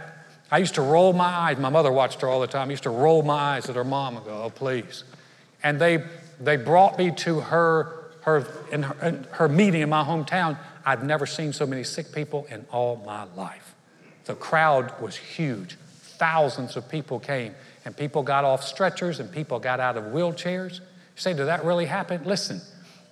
I 0.50 0.58
used 0.58 0.74
to 0.74 0.82
roll 0.82 1.14
my 1.14 1.24
eyes. 1.24 1.56
My 1.56 1.70
mother 1.70 1.90
watched 1.90 2.20
her 2.20 2.28
all 2.28 2.42
the 2.42 2.46
time. 2.46 2.68
I 2.68 2.72
used 2.72 2.82
to 2.82 2.90
roll 2.90 3.22
my 3.22 3.56
eyes 3.56 3.70
at 3.70 3.76
her 3.76 3.84
mom 3.84 4.18
and 4.18 4.26
go, 4.26 4.42
oh, 4.42 4.50
please. 4.50 5.04
And 5.62 5.80
they, 5.80 6.04
they 6.38 6.56
brought 6.56 6.98
me 6.98 7.10
to 7.10 7.40
her, 7.40 8.10
her, 8.20 8.46
in 8.70 8.82
her, 8.82 9.08
in 9.08 9.24
her 9.30 9.48
meeting 9.48 9.80
in 9.80 9.88
my 9.88 10.04
hometown. 10.04 10.58
I've 10.84 11.02
never 11.04 11.24
seen 11.24 11.54
so 11.54 11.64
many 11.64 11.84
sick 11.84 12.12
people 12.12 12.46
in 12.50 12.66
all 12.70 12.96
my 13.06 13.24
life. 13.34 13.74
The 14.26 14.34
crowd 14.34 15.00
was 15.00 15.16
huge. 15.16 15.78
Thousands 16.18 16.76
of 16.76 16.86
people 16.86 17.18
came, 17.18 17.54
and 17.86 17.96
people 17.96 18.22
got 18.22 18.44
off 18.44 18.62
stretchers 18.62 19.20
and 19.20 19.32
people 19.32 19.58
got 19.58 19.80
out 19.80 19.96
of 19.96 20.04
wheelchairs. 20.12 20.80
You 20.80 20.82
say, 21.16 21.32
did 21.32 21.46
that 21.46 21.64
really 21.64 21.86
happen? 21.86 22.24
Listen, 22.24 22.60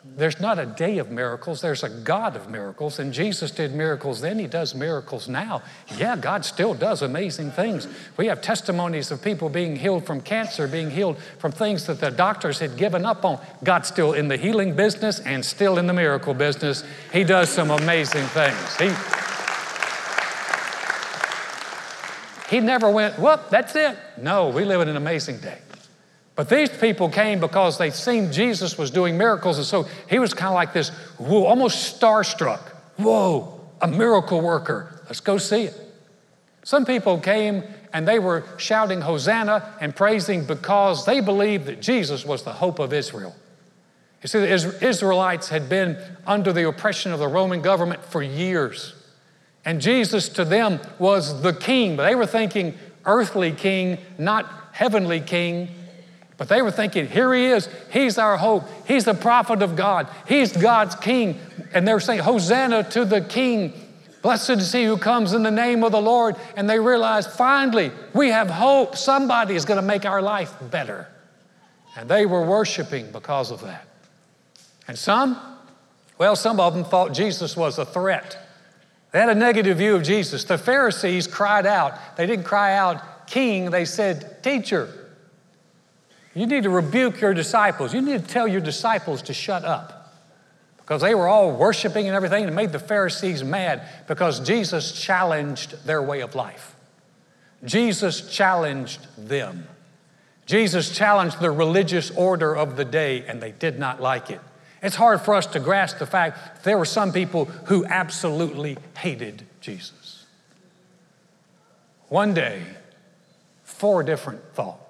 there's 0.04 0.40
not 0.40 0.58
a 0.58 0.66
day 0.66 0.98
of 0.98 1.12
miracles, 1.12 1.60
there's 1.60 1.84
a 1.84 1.88
God 1.88 2.34
of 2.34 2.50
miracles. 2.50 2.98
And 2.98 3.12
Jesus 3.12 3.52
did 3.52 3.72
miracles 3.72 4.20
then, 4.20 4.38
He 4.38 4.48
does 4.48 4.74
miracles 4.74 5.28
now. 5.28 5.62
Yeah, 5.96 6.16
God 6.16 6.44
still 6.44 6.74
does 6.74 7.02
amazing 7.02 7.52
things. 7.52 7.86
We 8.16 8.26
have 8.26 8.42
testimonies 8.42 9.12
of 9.12 9.22
people 9.22 9.48
being 9.48 9.76
healed 9.76 10.04
from 10.04 10.20
cancer, 10.20 10.66
being 10.66 10.90
healed 10.90 11.18
from 11.38 11.52
things 11.52 11.86
that 11.86 12.00
the 12.00 12.10
doctors 12.10 12.58
had 12.58 12.76
given 12.76 13.06
up 13.06 13.24
on. 13.24 13.40
God's 13.62 13.88
still 13.88 14.12
in 14.12 14.26
the 14.26 14.36
healing 14.36 14.74
business 14.74 15.20
and 15.20 15.44
still 15.44 15.78
in 15.78 15.86
the 15.86 15.92
miracle 15.92 16.34
business. 16.34 16.82
He 17.12 17.22
does 17.22 17.48
some 17.48 17.70
amazing 17.70 18.26
things. 18.26 18.76
He, 18.78 18.90
he 22.56 22.60
never 22.60 22.90
went, 22.90 23.18
whoop, 23.20 23.50
that's 23.50 23.76
it. 23.76 23.96
No, 24.20 24.48
we 24.48 24.64
live 24.64 24.80
in 24.80 24.88
an 24.88 24.96
amazing 24.96 25.38
day. 25.38 25.58
But 26.42 26.48
these 26.48 26.70
people 26.70 27.08
came 27.08 27.38
because 27.38 27.78
they 27.78 27.90
seen 27.90 28.32
Jesus 28.32 28.76
was 28.76 28.90
doing 28.90 29.16
miracles, 29.16 29.58
and 29.58 29.64
so 29.64 29.86
he 30.10 30.18
was 30.18 30.34
kind 30.34 30.48
of 30.48 30.54
like 30.54 30.72
this, 30.72 30.88
whoa, 31.16 31.44
almost 31.44 32.00
starstruck. 32.00 32.58
Whoa, 32.96 33.60
a 33.80 33.86
miracle 33.86 34.40
worker. 34.40 35.02
Let's 35.04 35.20
go 35.20 35.38
see 35.38 35.66
it. 35.66 35.80
Some 36.64 36.84
people 36.84 37.20
came 37.20 37.62
and 37.92 38.08
they 38.08 38.18
were 38.18 38.42
shouting 38.56 39.02
Hosanna 39.02 39.72
and 39.80 39.94
praising 39.94 40.44
because 40.44 41.06
they 41.06 41.20
believed 41.20 41.66
that 41.66 41.80
Jesus 41.80 42.24
was 42.24 42.42
the 42.42 42.54
hope 42.54 42.80
of 42.80 42.92
Israel. 42.92 43.36
You 44.20 44.26
see, 44.26 44.40
the 44.40 44.84
Israelites 44.84 45.48
had 45.48 45.68
been 45.68 45.96
under 46.26 46.52
the 46.52 46.66
oppression 46.66 47.12
of 47.12 47.20
the 47.20 47.28
Roman 47.28 47.62
government 47.62 48.04
for 48.04 48.20
years. 48.20 48.94
And 49.64 49.80
Jesus 49.80 50.28
to 50.30 50.44
them 50.44 50.80
was 50.98 51.42
the 51.42 51.52
king, 51.52 51.94
but 51.94 52.02
they 52.08 52.16
were 52.16 52.26
thinking 52.26 52.76
earthly 53.04 53.52
king, 53.52 53.98
not 54.18 54.52
heavenly 54.72 55.20
king. 55.20 55.68
But 56.42 56.48
they 56.48 56.60
were 56.60 56.72
thinking, 56.72 57.06
here 57.06 57.32
he 57.32 57.46
is. 57.46 57.68
He's 57.92 58.18
our 58.18 58.36
hope. 58.36 58.64
He's 58.88 59.04
the 59.04 59.14
prophet 59.14 59.62
of 59.62 59.76
God. 59.76 60.08
He's 60.26 60.50
God's 60.50 60.96
king. 60.96 61.38
And 61.72 61.86
they 61.86 61.92
were 61.92 62.00
saying, 62.00 62.18
Hosanna 62.18 62.82
to 62.90 63.04
the 63.04 63.20
king. 63.20 63.72
Blessed 64.22 64.50
is 64.50 64.72
he 64.72 64.82
who 64.82 64.96
comes 64.96 65.34
in 65.34 65.44
the 65.44 65.52
name 65.52 65.84
of 65.84 65.92
the 65.92 66.02
Lord. 66.02 66.34
And 66.56 66.68
they 66.68 66.80
realized, 66.80 67.30
finally, 67.30 67.92
we 68.12 68.30
have 68.30 68.50
hope. 68.50 68.96
Somebody 68.96 69.54
is 69.54 69.64
going 69.64 69.80
to 69.80 69.86
make 69.86 70.04
our 70.04 70.20
life 70.20 70.52
better. 70.68 71.06
And 71.96 72.08
they 72.08 72.26
were 72.26 72.44
worshiping 72.44 73.12
because 73.12 73.52
of 73.52 73.60
that. 73.62 73.86
And 74.88 74.98
some, 74.98 75.38
well, 76.18 76.34
some 76.34 76.58
of 76.58 76.74
them 76.74 76.82
thought 76.82 77.12
Jesus 77.12 77.56
was 77.56 77.78
a 77.78 77.84
threat. 77.84 78.36
They 79.12 79.20
had 79.20 79.28
a 79.28 79.36
negative 79.36 79.78
view 79.78 79.94
of 79.94 80.02
Jesus. 80.02 80.42
The 80.42 80.58
Pharisees 80.58 81.28
cried 81.28 81.66
out. 81.66 82.16
They 82.16 82.26
didn't 82.26 82.46
cry 82.46 82.76
out, 82.76 83.28
King, 83.28 83.70
they 83.70 83.84
said, 83.84 84.42
Teacher. 84.42 85.01
You 86.34 86.46
need 86.46 86.62
to 86.62 86.70
rebuke 86.70 87.20
your 87.20 87.34
disciples. 87.34 87.92
You 87.92 88.00
need 88.00 88.22
to 88.22 88.26
tell 88.26 88.48
your 88.48 88.60
disciples 88.60 89.22
to 89.22 89.34
shut 89.34 89.64
up. 89.64 90.14
Because 90.78 91.02
they 91.02 91.14
were 91.14 91.28
all 91.28 91.52
worshiping 91.52 92.06
and 92.06 92.16
everything 92.16 92.44
and 92.44 92.56
made 92.56 92.72
the 92.72 92.78
Pharisees 92.78 93.44
mad 93.44 93.82
because 94.08 94.40
Jesus 94.40 94.92
challenged 94.92 95.86
their 95.86 96.02
way 96.02 96.20
of 96.20 96.34
life. 96.34 96.74
Jesus 97.64 98.28
challenged 98.28 99.06
them. 99.16 99.68
Jesus 100.46 100.94
challenged 100.94 101.40
the 101.40 101.50
religious 101.50 102.10
order 102.10 102.54
of 102.56 102.76
the 102.76 102.84
day 102.84 103.24
and 103.26 103.40
they 103.40 103.52
did 103.52 103.78
not 103.78 104.00
like 104.00 104.30
it. 104.30 104.40
It's 104.82 104.96
hard 104.96 105.20
for 105.20 105.34
us 105.34 105.46
to 105.46 105.60
grasp 105.60 105.98
the 105.98 106.06
fact 106.06 106.64
there 106.64 106.76
were 106.76 106.84
some 106.84 107.12
people 107.12 107.44
who 107.44 107.86
absolutely 107.86 108.76
hated 108.98 109.46
Jesus. 109.60 110.26
One 112.08 112.34
day, 112.34 112.64
four 113.62 114.02
different 114.02 114.42
thoughts. 114.54 114.81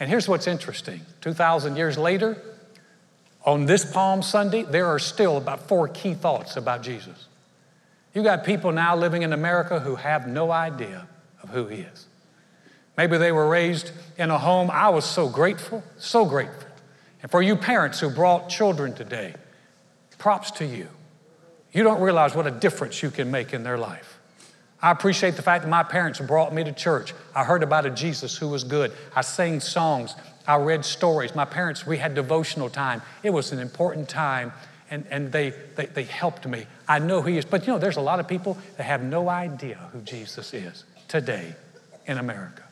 And 0.00 0.08
here's 0.08 0.26
what's 0.26 0.46
interesting 0.46 1.02
2,000 1.20 1.76
years 1.76 1.96
later, 1.96 2.36
on 3.44 3.66
this 3.66 3.84
Palm 3.84 4.22
Sunday, 4.22 4.62
there 4.62 4.86
are 4.86 4.98
still 4.98 5.36
about 5.36 5.68
four 5.68 5.86
key 5.88 6.14
thoughts 6.14 6.56
about 6.56 6.82
Jesus. 6.82 7.26
You 8.14 8.22
got 8.22 8.44
people 8.44 8.72
now 8.72 8.96
living 8.96 9.22
in 9.22 9.32
America 9.32 9.78
who 9.78 9.94
have 9.94 10.26
no 10.26 10.50
idea 10.50 11.06
of 11.42 11.50
who 11.50 11.66
He 11.66 11.82
is. 11.82 12.06
Maybe 12.96 13.18
they 13.18 13.30
were 13.30 13.48
raised 13.48 13.92
in 14.18 14.30
a 14.30 14.38
home. 14.38 14.70
I 14.70 14.88
was 14.88 15.04
so 15.04 15.28
grateful, 15.28 15.84
so 15.96 16.24
grateful 16.24 16.70
and 17.22 17.30
for 17.30 17.42
you 17.42 17.56
parents 17.56 18.00
who 18.00 18.10
brought 18.10 18.48
children 18.48 18.94
today, 18.94 19.34
props 20.18 20.50
to 20.52 20.66
you. 20.66 20.88
You 21.72 21.82
don't 21.82 22.00
realize 22.00 22.34
what 22.34 22.46
a 22.46 22.50
difference 22.50 23.02
you 23.02 23.10
can 23.10 23.30
make 23.30 23.52
in 23.52 23.62
their 23.62 23.78
life. 23.78 24.09
I 24.82 24.90
appreciate 24.90 25.36
the 25.36 25.42
fact 25.42 25.64
that 25.64 25.70
my 25.70 25.82
parents 25.82 26.20
brought 26.20 26.54
me 26.54 26.64
to 26.64 26.72
church. 26.72 27.12
I 27.34 27.44
heard 27.44 27.62
about 27.62 27.84
a 27.86 27.90
Jesus 27.90 28.36
who 28.36 28.48
was 28.48 28.64
good. 28.64 28.92
I 29.14 29.20
sang 29.20 29.60
songs. 29.60 30.14
I 30.46 30.56
read 30.56 30.84
stories. 30.84 31.34
My 31.34 31.44
parents, 31.44 31.86
we 31.86 31.98
had 31.98 32.14
devotional 32.14 32.70
time. 32.70 33.02
It 33.22 33.30
was 33.30 33.52
an 33.52 33.58
important 33.58 34.08
time, 34.08 34.52
and, 34.90 35.06
and 35.10 35.30
they, 35.30 35.50
they, 35.76 35.86
they 35.86 36.04
helped 36.04 36.46
me. 36.46 36.66
I 36.88 36.98
know 36.98 37.20
who 37.20 37.28
he 37.28 37.38
is. 37.38 37.44
But 37.44 37.66
you 37.66 37.74
know, 37.74 37.78
there's 37.78 37.98
a 37.98 38.02
lot 38.02 38.20
of 38.20 38.26
people 38.26 38.56
that 38.78 38.84
have 38.84 39.02
no 39.02 39.28
idea 39.28 39.76
who 39.92 40.00
Jesus 40.00 40.54
is 40.54 40.84
today 41.08 41.54
in 42.06 42.16
America. 42.16 42.62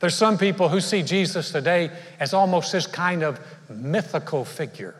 There's 0.00 0.14
some 0.14 0.38
people 0.38 0.68
who 0.68 0.80
see 0.80 1.02
Jesus 1.02 1.50
today 1.50 1.90
as 2.20 2.32
almost 2.32 2.72
this 2.72 2.86
kind 2.86 3.24
of 3.24 3.40
mythical 3.68 4.44
figure. 4.44 4.94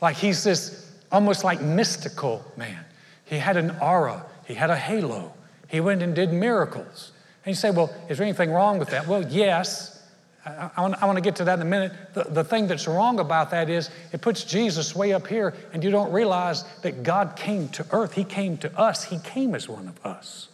Like 0.00 0.16
he's 0.16 0.44
this 0.44 0.92
almost 1.10 1.42
like 1.42 1.60
mystical 1.60 2.44
man. 2.56 2.84
He 3.24 3.36
had 3.36 3.56
an 3.56 3.76
aura, 3.80 4.24
he 4.48 4.54
had 4.54 4.70
a 4.70 4.76
halo, 4.76 5.34
he 5.68 5.78
went 5.78 6.02
and 6.02 6.14
did 6.14 6.32
miracles. 6.32 7.12
And 7.44 7.52
you 7.52 7.54
say, 7.54 7.70
well, 7.70 7.94
is 8.08 8.16
there 8.16 8.26
anything 8.26 8.50
wrong 8.50 8.78
with 8.78 8.88
that? 8.90 9.06
Well, 9.06 9.22
yes. 9.28 10.02
I, 10.44 10.70
I, 10.74 10.80
want, 10.80 11.02
I 11.02 11.06
want, 11.06 11.18
to 11.18 11.22
get 11.22 11.36
to 11.36 11.44
that 11.44 11.60
in 11.60 11.62
a 11.62 11.68
minute. 11.68 11.92
The, 12.14 12.24
the 12.24 12.44
thing 12.44 12.66
that's 12.66 12.88
wrong 12.88 13.20
about 13.20 13.50
that 13.50 13.68
is 13.68 13.90
it 14.10 14.22
puts 14.22 14.44
Jesus 14.44 14.96
way 14.96 15.12
up 15.12 15.26
here, 15.26 15.54
and 15.74 15.84
you 15.84 15.90
don't 15.90 16.10
realize 16.10 16.64
that 16.80 17.02
God 17.02 17.36
came 17.36 17.68
to 17.70 17.86
earth. 17.90 18.14
He 18.14 18.24
came 18.24 18.56
to 18.58 18.78
us, 18.78 19.04
He 19.04 19.18
came 19.18 19.54
as 19.54 19.68
one 19.68 19.86
of 19.86 20.04
us. 20.04 20.48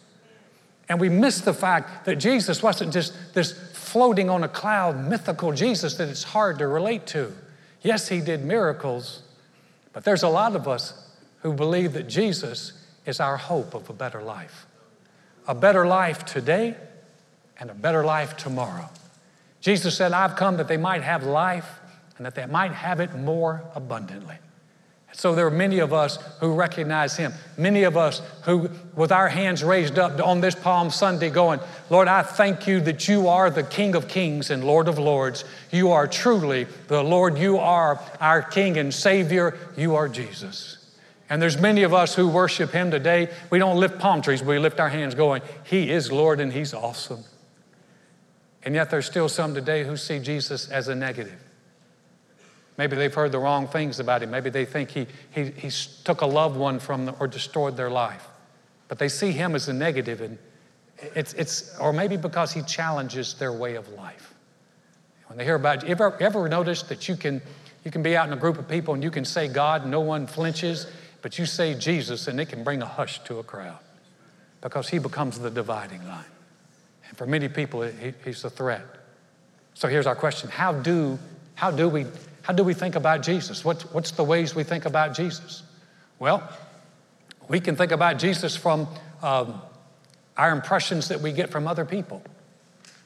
And 0.89 0.99
we 0.99 1.09
miss 1.09 1.39
the 1.41 1.53
fact 1.53 2.05
that 2.05 2.17
Jesus 2.17 2.61
wasn't 2.61 2.93
just 2.93 3.33
this 3.33 3.53
floating 3.73 4.29
on 4.29 4.43
a 4.43 4.49
cloud 4.49 5.07
mythical 5.07 5.53
Jesus 5.53 5.95
that 5.95 6.09
it's 6.09 6.23
hard 6.23 6.59
to 6.59 6.67
relate 6.67 7.07
to. 7.07 7.33
Yes, 7.81 8.09
he 8.09 8.19
did 8.19 8.43
miracles, 8.43 9.23
but 9.93 10.03
there's 10.03 10.21
a 10.21 10.29
lot 10.29 10.55
of 10.55 10.67
us 10.67 11.07
who 11.39 11.53
believe 11.53 11.93
that 11.93 12.07
Jesus 12.07 12.73
is 13.05 13.19
our 13.19 13.37
hope 13.37 13.73
of 13.73 13.89
a 13.89 13.93
better 13.93 14.21
life. 14.21 14.65
A 15.47 15.55
better 15.55 15.85
life 15.85 16.25
today 16.25 16.75
and 17.59 17.69
a 17.69 17.73
better 17.73 18.03
life 18.03 18.35
tomorrow. 18.35 18.89
Jesus 19.61 19.95
said, 19.95 20.11
I've 20.11 20.35
come 20.35 20.57
that 20.57 20.67
they 20.67 20.77
might 20.77 21.03
have 21.03 21.23
life 21.23 21.79
and 22.17 22.25
that 22.25 22.35
they 22.35 22.45
might 22.45 22.71
have 22.71 22.99
it 22.99 23.15
more 23.15 23.63
abundantly. 23.75 24.35
So 25.15 25.33
there 25.33 25.47
are 25.47 25.51
many 25.51 25.79
of 25.79 25.93
us 25.93 26.17
who 26.41 26.53
recognize 26.53 27.15
him. 27.15 27.31
Many 27.57 27.83
of 27.83 27.95
us 27.95 28.21
who, 28.43 28.69
with 28.95 29.13
our 29.13 29.29
hands 29.29 29.63
raised 29.63 29.97
up 29.97 30.19
on 30.19 30.41
this 30.41 30.55
Palm 30.55 30.89
Sunday, 30.89 31.29
going, 31.29 31.61
Lord, 31.89 32.09
I 32.09 32.21
thank 32.21 32.67
you 32.67 32.81
that 32.81 33.07
you 33.07 33.29
are 33.29 33.49
the 33.49 33.63
King 33.63 33.95
of 33.95 34.09
Kings 34.09 34.51
and 34.51 34.65
Lord 34.65 34.89
of 34.89 34.99
Lords. 34.99 35.45
You 35.71 35.91
are 35.91 36.05
truly 36.05 36.65
the 36.87 37.01
Lord. 37.01 37.37
You 37.37 37.59
are 37.59 38.01
our 38.19 38.41
King 38.41 38.77
and 38.77 38.93
Savior. 38.93 39.57
You 39.77 39.95
are 39.95 40.09
Jesus. 40.09 40.84
And 41.29 41.41
there's 41.41 41.57
many 41.57 41.83
of 41.83 41.93
us 41.93 42.15
who 42.15 42.27
worship 42.27 42.71
him 42.71 42.91
today. 42.91 43.29
We 43.49 43.57
don't 43.57 43.77
lift 43.77 43.99
palm 43.99 44.21
trees, 44.21 44.43
we 44.43 44.59
lift 44.59 44.79
our 44.79 44.89
hands 44.89 45.15
going, 45.15 45.41
He 45.63 45.89
is 45.89 46.11
Lord 46.11 46.39
and 46.39 46.53
He's 46.53 46.73
awesome. 46.73 47.23
And 48.63 48.73
yet 48.73 48.89
there's 48.89 49.05
still 49.05 49.29
some 49.29 49.53
today 49.53 49.83
who 49.83 49.95
see 49.95 50.19
Jesus 50.19 50.69
as 50.69 50.87
a 50.87 50.95
negative. 50.95 51.39
Maybe 52.77 52.95
they've 52.95 53.13
heard 53.13 53.31
the 53.31 53.39
wrong 53.39 53.67
things 53.67 53.99
about 53.99 54.21
him. 54.21 54.31
Maybe 54.31 54.49
they 54.49 54.65
think 54.65 54.89
he, 54.89 55.07
he, 55.31 55.45
he 55.45 55.69
took 56.03 56.21
a 56.21 56.25
loved 56.25 56.57
one 56.57 56.79
from 56.79 57.05
them 57.05 57.15
or 57.19 57.27
destroyed 57.27 57.77
their 57.77 57.89
life. 57.89 58.27
But 58.87 58.99
they 58.99 59.07
see 59.07 59.31
him 59.31 59.55
as 59.55 59.69
a 59.69 59.73
negative, 59.73 60.19
and 60.19 60.37
it's, 61.15 61.33
it's, 61.33 61.77
or 61.79 61.93
maybe 61.93 62.17
because 62.17 62.51
he 62.51 62.61
challenges 62.63 63.35
their 63.35 63.53
way 63.53 63.75
of 63.75 63.87
life. 63.93 64.33
When 65.27 65.37
they 65.37 65.45
hear 65.45 65.55
about 65.55 65.83
you, 65.83 65.89
ever, 65.89 66.21
ever 66.21 66.49
noticed 66.49 66.89
that 66.89 67.07
you 67.07 67.15
can, 67.15 67.41
you 67.83 67.91
can 67.91 68.03
be 68.03 68.17
out 68.17 68.27
in 68.27 68.33
a 68.33 68.37
group 68.37 68.57
of 68.57 68.67
people 68.67 68.93
and 68.93 69.01
you 69.01 69.11
can 69.11 69.25
say 69.25 69.47
God, 69.47 69.87
no 69.87 70.01
one 70.01 70.27
flinches, 70.27 70.87
but 71.25 71.39
you 71.39 71.47
say 71.47 71.73
Jesus, 71.73 72.27
and 72.27 72.39
it 72.39 72.49
can 72.49 72.63
bring 72.63 72.83
a 72.83 72.85
hush 72.85 73.17
to 73.23 73.39
a 73.39 73.43
crowd 73.43 73.79
because 74.61 74.89
he 74.89 74.99
becomes 74.99 75.39
the 75.39 75.49
dividing 75.49 76.07
line. 76.07 76.31
And 77.07 77.17
for 77.17 77.25
many 77.25 77.49
people, 77.49 77.81
he, 77.81 78.13
he's 78.23 78.43
a 78.43 78.49
threat. 78.51 78.85
So 79.73 79.87
here's 79.87 80.05
our 80.05 80.15
question 80.15 80.51
How 80.51 80.71
do, 80.71 81.17
how 81.55 81.71
do 81.71 81.89
we 81.89 82.05
how 82.43 82.53
do 82.53 82.63
we 82.63 82.75
think 82.75 82.93
about 82.93 83.23
Jesus? 83.23 83.65
What, 83.65 83.91
what's 83.91 84.11
the 84.11 84.23
ways 84.23 84.53
we 84.53 84.63
think 84.63 84.85
about 84.85 85.15
Jesus? 85.15 85.63
Well, 86.19 86.47
we 87.47 87.59
can 87.59 87.75
think 87.75 87.91
about 87.91 88.19
Jesus 88.19 88.55
from 88.55 88.87
um, 89.23 89.59
our 90.37 90.51
impressions 90.51 91.07
that 91.07 91.21
we 91.21 91.31
get 91.31 91.49
from 91.49 91.67
other 91.67 91.85
people. 91.85 92.21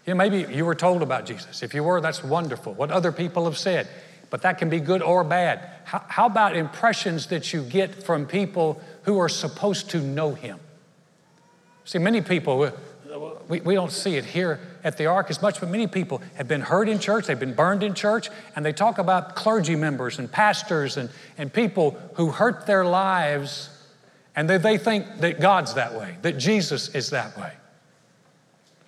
You 0.06 0.14
know, 0.14 0.18
maybe 0.18 0.54
you 0.54 0.66
were 0.66 0.76
told 0.76 1.04
about 1.04 1.26
Jesus. 1.26 1.64
If 1.64 1.74
you 1.74 1.86
were, 1.86 2.02
that's 2.02 2.22
wonderful. 2.22 2.74
What 2.74 2.92
other 2.92 3.14
people 3.14 3.46
have 3.46 3.58
said. 3.58 3.88
But 4.30 4.44
that 4.44 4.58
can 4.58 4.70
be 4.70 4.80
good 4.80 5.02
or 5.02 5.24
bad. 5.24 5.68
How, 5.86 6.04
how 6.08 6.26
about 6.26 6.56
impressions 6.56 7.28
that 7.28 7.52
you 7.52 7.64
get 7.64 8.04
from 8.04 8.26
people 8.26 8.82
who 9.04 9.20
are 9.20 9.30
supposed 9.30 9.90
to 9.92 10.02
know 10.02 10.34
him? 10.34 10.60
See, 11.86 11.98
many 11.98 12.22
people, 12.22 12.62
uh, 12.62 12.72
we, 13.48 13.62
we 13.62 13.74
don't 13.74 13.92
see 13.92 14.16
it 14.16 14.26
here 14.26 14.60
at 14.84 14.98
the 14.98 15.08
Ark 15.08 15.32
as 15.32 15.42
much, 15.42 15.60
but 15.60 15.70
many 15.70 15.88
people 15.88 16.22
have 16.36 16.48
been 16.48 16.62
hurt 16.62 16.88
in 16.88 17.00
church, 17.00 17.26
they've 17.26 17.40
been 17.40 17.56
burned 17.56 17.82
in 17.82 17.96
church, 17.96 18.30
and 18.56 18.64
they 18.64 18.74
talk 18.74 19.00
about 19.00 19.36
clergy 19.36 19.76
members 19.76 20.20
and 20.20 20.32
pastors 20.32 20.98
and, 20.98 21.10
and 21.38 21.52
people 21.52 22.00
who 22.14 22.30
hurt 22.30 22.68
their 22.68 22.86
lives, 22.86 23.70
and 24.36 24.48
they, 24.48 24.60
they 24.60 24.78
think 24.78 25.06
that 25.22 25.40
God's 25.40 25.74
that 25.74 25.96
way, 25.96 26.18
that 26.22 26.38
Jesus 26.38 26.94
is 26.94 27.10
that 27.10 27.36
way. 27.38 27.54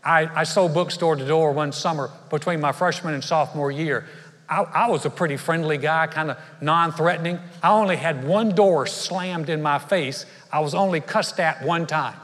I, 0.04 0.42
I 0.42 0.44
sold 0.44 0.74
books 0.74 0.98
door 0.98 1.16
to 1.16 1.26
door 1.26 1.52
one 1.52 1.72
summer 1.72 2.12
between 2.30 2.60
my 2.60 2.72
freshman 2.72 3.14
and 3.14 3.24
sophomore 3.24 3.72
year. 3.72 4.08
I, 4.52 4.64
I 4.64 4.90
was 4.90 5.06
a 5.06 5.10
pretty 5.10 5.38
friendly 5.38 5.78
guy, 5.78 6.08
kind 6.08 6.30
of 6.30 6.38
non 6.60 6.92
threatening. 6.92 7.40
I 7.64 7.72
only 7.72 7.96
had 7.96 8.26
one 8.26 8.54
door 8.54 8.86
slammed 8.86 9.50
in 9.50 9.62
my 9.62 9.80
face. 9.80 10.26
I 10.52 10.60
was 10.60 10.76
only 10.76 11.00
cussed 11.00 11.40
at 11.40 11.64
one 11.64 11.88
time, 11.88 12.20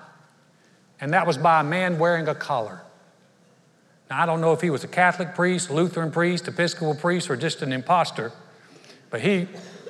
and 0.99 1.13
that 1.13 1.25
was 1.25 1.37
by 1.37 1.61
a 1.61 1.63
man 1.63 1.97
wearing 1.97 2.27
a 2.27 2.35
collar. 2.35 2.81
Now, 4.09 4.21
I 4.21 4.25
don't 4.25 4.41
know 4.41 4.51
if 4.51 4.59
he 4.59 4.69
was 4.69 4.83
a 4.83 4.87
Catholic 4.89 5.35
priest, 5.35 5.71
Lutheran 5.71 6.11
priest, 6.11 6.47
Episcopal 6.49 6.95
priest, 6.95 7.29
or 7.29 7.37
just 7.37 7.61
an 7.61 7.71
impostor, 7.71 8.33
but 9.09 9.21
he, 9.21 9.47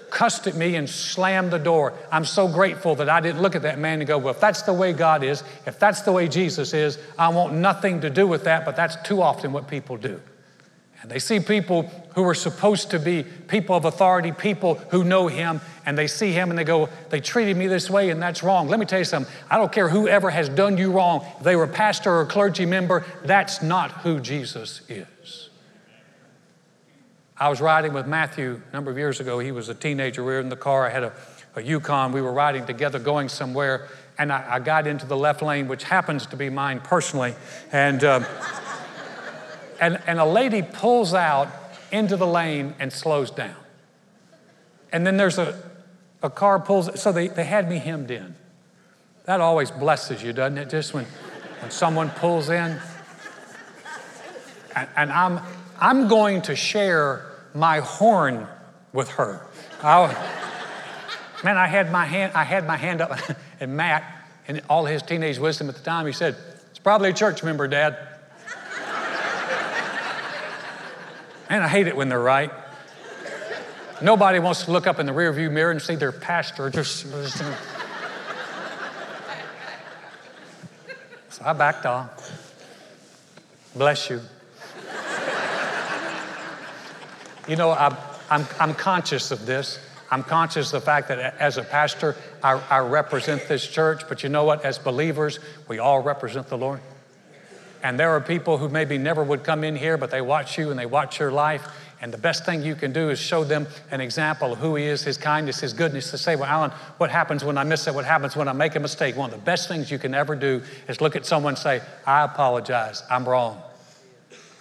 cussed 0.09 0.47
at 0.47 0.55
me 0.55 0.75
and 0.75 0.89
slammed 0.89 1.51
the 1.51 1.59
door. 1.59 1.93
I'm 2.11 2.23
so 2.23 2.47
grateful 2.47 2.95
that 2.95 3.09
I 3.09 3.19
didn't 3.19 3.41
look 3.41 3.55
at 3.55 3.63
that 3.63 3.77
man 3.77 3.99
and 3.99 4.07
go, 4.07 4.17
Well, 4.17 4.33
if 4.33 4.39
that's 4.39 4.61
the 4.61 4.73
way 4.73 4.93
God 4.93 5.21
is, 5.21 5.43
if 5.65 5.79
that's 5.79 6.01
the 6.01 6.11
way 6.11 6.29
Jesus 6.29 6.73
is, 6.73 6.97
I 7.17 7.27
want 7.29 7.53
nothing 7.53 8.01
to 8.01 8.09
do 8.09 8.25
with 8.25 8.45
that, 8.45 8.63
but 8.63 8.75
that's 8.75 8.95
too 9.07 9.21
often 9.21 9.51
what 9.51 9.67
people 9.67 9.97
do. 9.97 10.21
And 11.01 11.11
they 11.11 11.19
see 11.19 11.39
people 11.39 11.83
who 12.15 12.23
are 12.23 12.33
supposed 12.33 12.89
to 12.91 12.99
be 12.99 13.23
people 13.23 13.75
of 13.75 13.85
authority, 13.85 14.31
people 14.31 14.75
who 14.89 15.03
know 15.03 15.27
Him, 15.27 15.61
and 15.85 15.95
they 15.97 16.07
see 16.07 16.31
Him 16.31 16.49
and 16.49 16.57
they 16.57 16.63
go, 16.63 16.89
They 17.09 17.21
treated 17.21 17.55
me 17.55 17.67
this 17.67 17.89
way 17.89 18.09
and 18.09 18.21
that's 18.21 18.41
wrong. 18.41 18.67
Let 18.67 18.79
me 18.79 18.85
tell 18.85 18.99
you 18.99 19.05
something. 19.05 19.31
I 19.49 19.57
don't 19.57 19.71
care 19.71 19.89
whoever 19.89 20.31
has 20.31 20.49
done 20.49 20.77
you 20.77 20.91
wrong, 20.91 21.25
if 21.37 21.43
they 21.43 21.55
were 21.55 21.65
a 21.65 21.67
pastor 21.67 22.11
or 22.11 22.21
a 22.21 22.25
clergy 22.25 22.65
member, 22.65 23.05
that's 23.23 23.61
not 23.61 23.91
who 23.91 24.19
Jesus 24.19 24.81
is. 24.89 25.49
I 27.39 27.49
was 27.49 27.61
riding 27.61 27.93
with 27.93 28.07
Matthew 28.07 28.59
a 28.71 28.73
number 28.73 28.89
of 28.89 28.97
years 28.97 29.19
ago. 29.19 29.37
He 29.37 29.51
was 29.51 29.69
a 29.69 29.75
teenager. 29.75 30.23
We 30.23 30.33
were 30.33 30.39
in 30.39 30.49
the 30.49 30.55
car. 30.55 30.87
I 30.87 30.89
had 30.89 31.03
a, 31.03 31.13
a 31.55 31.61
Yukon. 31.61 32.11
We 32.11 32.21
were 32.21 32.33
riding 32.33 32.65
together 32.65 32.97
going 32.97 33.29
somewhere, 33.29 33.89
and 34.17 34.33
I, 34.33 34.55
I 34.55 34.59
got 34.59 34.87
into 34.87 35.05
the 35.05 35.15
left 35.15 35.43
lane, 35.43 35.67
which 35.67 35.83
happens 35.83 36.25
to 36.27 36.35
be 36.35 36.49
mine 36.49 36.79
personally. 36.79 37.35
And. 37.71 38.03
Uh, 38.03 38.23
and, 39.79 40.01
and 40.07 40.19
a 40.19 40.25
lady 40.25 40.61
pulls 40.61 41.13
out 41.13 41.49
into 41.91 42.17
the 42.17 42.27
lane 42.27 42.75
and 42.79 42.91
slows 42.91 43.31
down. 43.31 43.55
And 44.91 45.05
then 45.05 45.17
there's 45.17 45.37
a, 45.37 45.61
a 46.21 46.29
car 46.29 46.59
pulls, 46.59 46.99
so 46.99 47.11
they, 47.11 47.27
they 47.27 47.43
had 47.43 47.69
me 47.69 47.77
hemmed 47.77 48.11
in. 48.11 48.35
That 49.25 49.41
always 49.41 49.71
blesses 49.71 50.23
you, 50.23 50.33
doesn't 50.33 50.57
it? 50.57 50.69
Just 50.69 50.93
when, 50.93 51.05
when 51.59 51.71
someone 51.71 52.09
pulls 52.09 52.49
in. 52.49 52.79
And, 54.75 54.89
and 54.95 55.11
I'm, 55.11 55.41
I'm 55.79 56.07
going 56.07 56.41
to 56.43 56.55
share 56.55 57.25
my 57.53 57.79
horn 57.79 58.47
with 58.93 59.09
her. 59.11 59.45
I, 59.83 60.07
man, 61.43 61.57
I 61.57 61.67
had 61.67 61.91
my 61.91 62.05
hand, 62.05 62.33
I 62.35 62.43
had 62.43 62.65
my 62.65 62.77
hand 62.77 63.01
up, 63.01 63.19
and 63.59 63.75
Matt, 63.75 64.03
in 64.47 64.61
all 64.69 64.85
his 64.85 65.01
teenage 65.01 65.39
wisdom 65.39 65.67
at 65.67 65.75
the 65.75 65.83
time, 65.83 66.05
he 66.05 66.13
said, 66.13 66.35
It's 66.69 66.79
probably 66.79 67.09
a 67.09 67.13
church 67.13 67.43
member, 67.43 67.67
Dad. 67.67 67.97
Man, 71.49 71.61
I 71.61 71.67
hate 71.67 71.87
it 71.87 71.95
when 71.95 72.09
they're 72.09 72.19
right. 72.19 72.51
Nobody 74.01 74.39
wants 74.39 74.65
to 74.65 74.71
look 74.71 74.85
up 74.85 74.99
in 74.99 75.05
the 75.05 75.13
rearview 75.13 75.49
mirror 75.49 75.71
and 75.71 75.81
see 75.81 75.95
their 75.95 76.11
pastor 76.11 76.69
just. 76.69 77.03
just 77.11 77.37
so 81.29 81.45
I 81.45 81.53
backed 81.53 81.85
off. 81.85 82.31
Bless 83.75 84.09
you. 84.09 84.21
You 87.47 87.55
know, 87.55 87.71
I, 87.71 87.95
I'm, 88.29 88.45
I'm 88.59 88.73
conscious 88.73 89.31
of 89.31 89.45
this. 89.45 89.79
I'm 90.11 90.23
conscious 90.23 90.73
of 90.73 90.81
the 90.81 90.85
fact 90.85 91.07
that 91.07 91.37
as 91.39 91.57
a 91.57 91.63
pastor, 91.63 92.15
I, 92.43 92.61
I 92.69 92.79
represent 92.79 93.47
this 93.47 93.65
church, 93.65 94.03
but 94.09 94.21
you 94.21 94.29
know 94.29 94.43
what? 94.43 94.65
As 94.65 94.77
believers, 94.77 95.39
we 95.67 95.79
all 95.79 96.01
represent 96.01 96.47
the 96.47 96.57
Lord. 96.57 96.81
And 97.87 97.97
there 97.97 98.11
are 98.11 98.19
people 98.19 98.57
who 98.57 98.67
maybe 98.67 98.97
never 98.97 99.23
would 99.23 99.45
come 99.45 99.63
in 99.63 99.73
here, 99.73 99.97
but 99.97 100.11
they 100.11 100.19
watch 100.19 100.57
you 100.57 100.71
and 100.71 100.77
they 100.77 100.85
watch 100.85 101.21
your 101.21 101.31
life. 101.31 101.65
And 102.01 102.13
the 102.13 102.17
best 102.17 102.45
thing 102.45 102.61
you 102.61 102.75
can 102.75 102.91
do 102.91 103.09
is 103.09 103.17
show 103.17 103.45
them 103.45 103.65
an 103.91 104.01
example 104.01 104.51
of 104.51 104.59
who 104.59 104.75
He 104.75 104.83
is, 104.83 105.03
His 105.03 105.15
kindness, 105.15 105.61
His 105.61 105.71
goodness, 105.71 106.11
to 106.11 106.17
say, 106.17 106.35
Well, 106.35 106.49
Alan, 106.49 106.71
what 106.97 107.09
happens 107.09 107.45
when 107.45 107.57
I 107.57 107.63
miss 107.63 107.87
it? 107.87 107.93
What 107.95 108.03
happens 108.03 108.35
when 108.35 108.49
I 108.49 108.51
make 108.51 108.75
a 108.75 108.81
mistake? 108.81 109.15
One 109.15 109.31
of 109.31 109.39
the 109.39 109.45
best 109.45 109.69
things 109.69 109.89
you 109.89 109.99
can 109.99 110.13
ever 110.13 110.35
do 110.35 110.61
is 110.89 110.99
look 110.99 111.15
at 111.15 111.25
someone 111.25 111.51
and 111.51 111.57
say, 111.57 111.81
I 112.05 112.25
apologize, 112.25 113.03
I'm 113.09 113.23
wrong. 113.23 113.61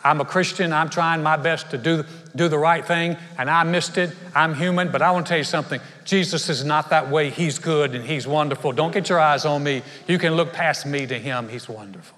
I'm 0.04 0.21
a 0.21 0.25
Christian, 0.25 0.73
I'm 0.73 0.88
trying 0.88 1.21
my 1.25 1.37
best 1.37 1.73
to 1.73 1.78
do, 1.78 2.04
do 2.37 2.47
the 2.47 2.59
right 2.59 2.87
thing, 2.87 3.16
and 3.38 3.50
I 3.50 3.64
missed 3.64 3.99
it. 3.99 4.12
I'm 4.37 4.54
human, 4.54 4.92
but 4.92 5.02
I 5.02 5.11
want 5.11 5.26
to 5.26 5.30
tell 5.30 5.38
you 5.38 5.42
something. 5.42 5.80
Jesus 6.04 6.49
is 6.49 6.62
not 6.62 6.90
that 6.90 7.11
way. 7.11 7.30
He's 7.30 7.59
good 7.59 7.97
and 7.97 8.04
He's 8.04 8.25
wonderful. 8.28 8.71
Don't 8.71 8.92
get 8.92 9.09
your 9.09 9.18
eyes 9.18 9.45
on 9.45 9.64
me. 9.64 9.83
You 10.06 10.16
can 10.16 10.37
look 10.37 10.52
past 10.52 10.87
me 10.87 11.09
to 11.09 11.18
Him. 11.18 11.49
He's 11.49 11.68
wonderful 11.68 12.15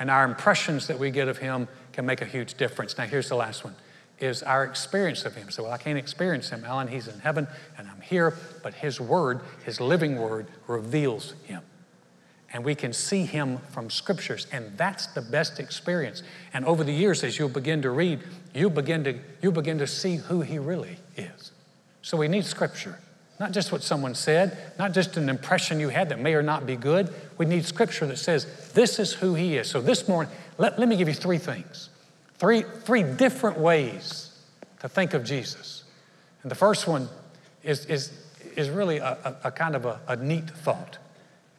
and 0.00 0.10
our 0.10 0.24
impressions 0.24 0.88
that 0.88 0.98
we 0.98 1.10
get 1.12 1.28
of 1.28 1.38
him 1.38 1.68
can 1.92 2.06
make 2.06 2.22
a 2.22 2.24
huge 2.24 2.54
difference. 2.54 2.98
Now, 2.98 3.04
here's 3.04 3.28
the 3.28 3.36
last 3.36 3.62
one 3.62 3.76
is 4.18 4.42
our 4.42 4.64
experience 4.64 5.24
of 5.24 5.34
him. 5.34 5.50
So, 5.50 5.62
well, 5.62 5.72
I 5.72 5.78
can't 5.78 5.96
experience 5.96 6.50
him, 6.50 6.62
Alan. 6.64 6.88
He's 6.88 7.08
in 7.08 7.20
heaven 7.20 7.46
and 7.78 7.88
I'm 7.88 8.02
here, 8.02 8.36
but 8.62 8.74
his 8.74 9.00
word, 9.00 9.40
his 9.64 9.80
living 9.80 10.18
word, 10.18 10.46
reveals 10.66 11.34
him. 11.44 11.62
And 12.52 12.64
we 12.64 12.74
can 12.74 12.92
see 12.92 13.24
him 13.24 13.58
from 13.70 13.88
scriptures, 13.88 14.46
and 14.52 14.76
that's 14.76 15.06
the 15.06 15.22
best 15.22 15.60
experience. 15.60 16.22
And 16.52 16.64
over 16.64 16.84
the 16.84 16.92
years, 16.92 17.22
as 17.24 17.38
you'll 17.38 17.48
begin 17.48 17.80
to 17.82 17.90
read, 17.90 18.20
you'll 18.52 18.70
begin 18.70 19.04
to, 19.04 19.18
you'll 19.40 19.52
begin 19.52 19.78
to 19.78 19.86
see 19.86 20.16
who 20.16 20.42
he 20.42 20.58
really 20.58 20.98
is. 21.16 21.52
So 22.02 22.16
we 22.18 22.28
need 22.28 22.44
scripture. 22.44 22.98
Not 23.40 23.52
just 23.52 23.72
what 23.72 23.82
someone 23.82 24.14
said, 24.14 24.74
not 24.78 24.92
just 24.92 25.16
an 25.16 25.30
impression 25.30 25.80
you 25.80 25.88
had 25.88 26.10
that 26.10 26.20
may 26.20 26.34
or 26.34 26.42
not 26.42 26.66
be 26.66 26.76
good. 26.76 27.12
We 27.38 27.46
need 27.46 27.64
scripture 27.64 28.06
that 28.06 28.18
says, 28.18 28.70
this 28.74 28.98
is 28.98 29.14
who 29.14 29.34
he 29.34 29.56
is. 29.56 29.66
So 29.66 29.80
this 29.80 30.06
morning, 30.06 30.30
let, 30.58 30.78
let 30.78 30.86
me 30.86 30.96
give 30.96 31.08
you 31.08 31.14
three 31.14 31.38
things. 31.38 31.88
Three, 32.34 32.62
three 32.84 33.02
different 33.02 33.58
ways 33.58 34.38
to 34.80 34.90
think 34.90 35.14
of 35.14 35.24
Jesus. 35.24 35.84
And 36.42 36.50
the 36.50 36.54
first 36.54 36.86
one 36.86 37.08
is, 37.62 37.86
is, 37.86 38.12
is 38.56 38.68
really 38.68 38.98
a, 38.98 39.16
a, 39.24 39.48
a 39.48 39.50
kind 39.50 39.74
of 39.74 39.86
a, 39.86 39.98
a, 40.06 40.16
neat 40.16 40.50
thought. 40.50 40.98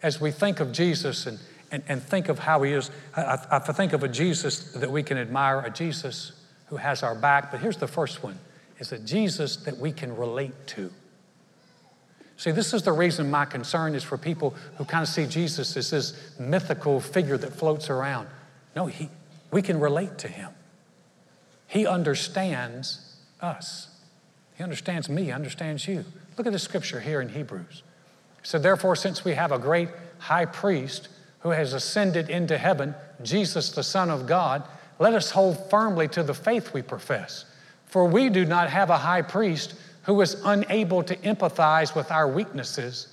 As 0.04 0.22
we 0.22 0.30
think 0.30 0.60
of 0.60 0.72
Jesus 0.72 1.26
and, 1.26 1.39
and, 1.72 1.82
and 1.88 2.02
think 2.02 2.30
of 2.30 2.38
how 2.38 2.62
he 2.62 2.74
is, 2.74 2.91
I, 3.15 3.39
I 3.50 3.58
think 3.60 3.94
of 3.94 4.04
a 4.04 4.08
Jesus 4.08 4.72
that 4.74 4.91
we 4.91 5.02
can 5.02 5.17
admire, 5.17 5.62
a 5.62 5.72
Jesus 5.72 6.34
who 6.67 6.78
has 6.78 7.02
our 7.02 7.15
back. 7.15 7.50
But 7.50 7.60
here's 7.60 7.78
the 7.78 7.88
first 7.88 8.22
one 8.22 8.38
is 8.78 8.91
a 8.91 9.00
Jesus 9.00 9.58
that 9.58 9.78
we 9.78 9.91
can 9.91 10.15
relate 10.15 10.67
to. 10.67 10.91
See, 12.41 12.49
this 12.49 12.73
is 12.73 12.82
the 12.82 12.91
reason 12.91 13.30
my 13.30 13.45
concern 13.45 13.93
is 13.93 14.04
for 14.04 14.17
people 14.17 14.56
who 14.77 14.84
kind 14.84 15.04
of 15.04 15.08
see 15.08 15.27
Jesus 15.27 15.77
as 15.77 15.91
this 15.91 16.39
mythical 16.39 16.99
figure 16.99 17.38
that 17.38 17.54
floats 17.54 17.88
around. 17.88 18.27
No, 18.75 18.88
he, 18.88 19.10
we 19.51 19.62
can 19.62 19.80
relate 19.80 20.17
to 20.17 20.27
him. 20.27 20.49
He 21.67 21.86
understands 21.86 23.15
us. 23.41 23.89
He 24.56 24.63
understands 24.63 25.08
me, 25.08 25.32
understands 25.32 25.88
you. 25.88 26.04
Look 26.36 26.47
at 26.47 26.54
the 26.54 26.58
scripture 26.58 26.99
here 26.99 27.21
in 27.21 27.30
Hebrews. 27.30 27.84
So, 28.41 28.58
therefore, 28.58 28.95
since 28.95 29.23
we 29.23 29.34
have 29.36 29.51
a 29.51 29.60
great 29.60 29.89
high 30.17 30.45
priest 30.45 31.10
who 31.41 31.49
has 31.49 31.73
ascended 31.73 32.27
into 32.27 32.58
heaven, 32.58 32.95
Jesus, 33.21 33.69
the 33.69 33.84
Son 33.84 34.10
of 34.10 34.25
God, 34.25 34.63
let 34.97 35.13
us 35.13 35.30
hold 35.30 35.69
firmly 35.69 36.08
to 36.08 36.23
the 36.23 36.34
faith 36.34 36.73
we 36.73 36.82
profess. 36.82 37.45
For 37.86 38.08
we 38.08 38.30
do 38.30 38.45
not 38.45 38.71
have 38.71 38.89
a 38.89 38.97
high 38.97 39.21
priest 39.21 39.75
who 40.12 40.19
is 40.19 40.36
unable 40.43 41.02
to 41.04 41.15
empathize 41.17 41.95
with 41.95 42.12
our 42.12 42.28
weaknesses, 42.28 43.08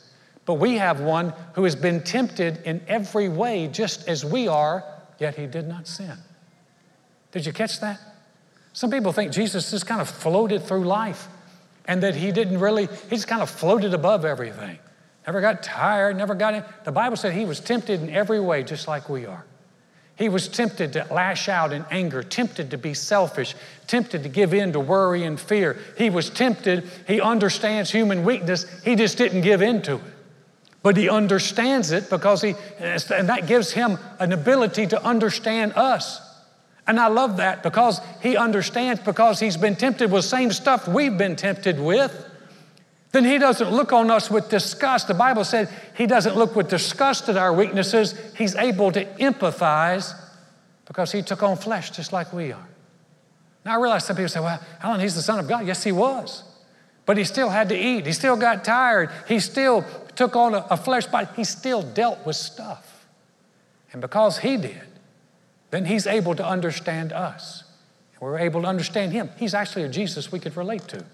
but 0.47 0.55
we 0.55 0.79
have 0.79 1.01
one 1.01 1.33
who 1.55 1.63
has 1.63 1.77
been 1.77 2.03
tempted 2.03 2.61
in 2.65 2.81
every 2.89 3.29
way 3.29 3.69
just 3.69 4.09
as 4.09 4.25
we 4.25 4.49
are, 4.49 4.85
yet 5.21 5.37
he 5.37 5.47
did 5.47 5.69
not 5.69 5.87
sin. 5.87 6.19
Did 7.31 7.47
you 7.47 7.53
catch 7.53 7.79
that? 7.83 8.01
Some 8.73 8.91
people 8.91 9.13
think 9.13 9.31
Jesus 9.31 9.71
just 9.71 9.87
kind 9.87 10.01
of 10.01 10.11
floated 10.11 10.65
through 10.65 10.87
life 10.87 11.29
and 11.85 12.03
that 12.03 12.17
he 12.17 12.33
didn't 12.33 12.59
really, 12.59 12.87
he 12.87 13.11
just 13.11 13.29
kind 13.29 13.43
of 13.43 13.49
floated 13.49 13.95
above 13.95 14.25
everything. 14.25 14.81
Never 15.25 15.41
got 15.41 15.63
tired, 15.63 16.17
never 16.17 16.35
got 16.35 16.55
in. 16.55 16.65
The 16.83 16.91
Bible 16.91 17.17
said 17.17 17.33
he 17.33 17.45
was 17.45 17.61
tempted 17.61 18.03
in 18.03 18.11
every 18.11 18.41
way, 18.41 18.65
just 18.65 18.89
like 18.89 19.09
we 19.09 19.25
are. 19.25 19.45
He 20.19 20.29
was 20.29 20.49
tempted 20.49 20.95
to 20.95 21.07
lash 21.13 21.49
out 21.49 21.73
in 21.73 21.85
anger, 21.93 22.25
tempted 22.25 22.73
to 22.73 22.79
be 22.79 22.93
selfish, 22.93 23.55
tempted 23.87 24.25
to 24.25 24.29
give 24.29 24.53
in 24.53 24.73
to 24.73 24.81
worry 24.81 25.23
and 25.23 25.39
fear. 25.39 25.79
He 25.97 26.11
was 26.11 26.29
tempted. 26.29 26.91
He 27.07 27.21
understands 27.21 27.93
human 27.93 28.25
weakness. 28.25 28.67
He 28.83 28.97
just 28.97 29.17
didn't 29.17 29.43
give 29.43 29.63
in 29.63 29.81
to 29.83 29.95
it. 29.95 30.03
But 30.83 30.97
he 30.97 31.09
understands 31.09 31.93
it 31.93 32.11
because 32.11 32.43
he, 32.43 32.55
and 32.81 33.29
that 33.29 33.47
gives 33.47 33.71
him 33.71 33.97
an 34.19 34.33
ability 34.33 34.89
to 34.89 35.03
understand 35.05 35.75
us. 35.75 36.21
And 36.89 36.99
I 36.99 37.07
love 37.09 37.37
that 37.37 37.63
because 37.63 38.01
he 38.21 38.37
understands 38.37 39.01
because 39.01 39.39
he's 39.39 39.57
been 39.57 39.77
tempted 39.77 40.11
with 40.11 40.25
the 40.25 40.29
same 40.29 40.51
stuff 40.51 40.89
we've 40.89 41.17
been 41.17 41.37
tempted 41.37 41.79
with 41.79 42.28
then 43.13 43.25
he 43.25 43.39
doesn't 43.39 43.71
look 43.71 43.93
on 43.93 44.11
us 44.11 44.31
with 44.31 44.51
disgust. 44.51 45.09
The 45.09 45.15
Bible 45.15 45.45
said 45.45 45.69
he 45.97 46.07
doesn't 46.07 46.37
look 46.37 46.55
with 46.55 46.69
disgust 46.69 47.29
at 47.29 47.37
our 47.37 47.53
weaknesses. 47.53 48.15
He's 48.37 48.55
able 48.55 48.93
to 48.93 49.05
empathize 49.17 50.15
because 50.87 51.13
he 51.13 51.23
took 51.23 51.43
on 51.43 51.57
flesh 51.57 51.91
just 51.91 52.13
like 52.13 52.33
we 52.33 52.53
are. 52.53 52.69
Now 53.65 53.79
I 53.79 53.81
realize 53.81 54.05
some 54.05 54.17
people 54.17 54.29
say, 54.29 54.41
well, 54.41 54.61
Alan, 54.83 55.01
he's 55.01 55.15
the 55.15 55.23
Son 55.23 55.39
of 55.39 55.49
God. 55.49 55.67
Yes, 55.67 55.83
he 55.83 55.93
was. 55.93 56.45
But 57.07 57.17
he 57.17 57.25
still 57.25 57.49
had 57.49 57.71
to 57.71 57.79
eat. 57.79 58.05
He 58.07 58.13
still 58.13 58.37
got 58.37 58.65
tired. 58.65 59.11
He 59.27 59.41
still 59.41 59.85
took 60.15 60.37
on 60.37 60.55
a, 60.55 60.67
a 60.71 60.77
flesh 60.77 61.07
body. 61.07 61.29
He 61.35 61.45
still 61.45 61.83
dealt 61.83 62.25
with 62.27 62.37
stuff. 62.37 63.07
And 63.93 64.03
because 64.03 64.39
he 64.39 64.59
did, 64.59 64.83
then 65.71 65.87
he's 65.87 66.07
able 66.07 66.35
to 66.35 66.47
understand 66.47 67.13
us. 67.13 67.65
We're 68.21 68.39
able 68.39 68.63
to 68.63 68.69
understand 68.69 69.13
him. 69.13 69.31
He's 69.39 69.55
actually 69.55 69.85
a 69.85 69.89
Jesus 69.89 70.33
we 70.33 70.41
could 70.41 70.57
relate 70.57 70.87
to. 70.89 71.05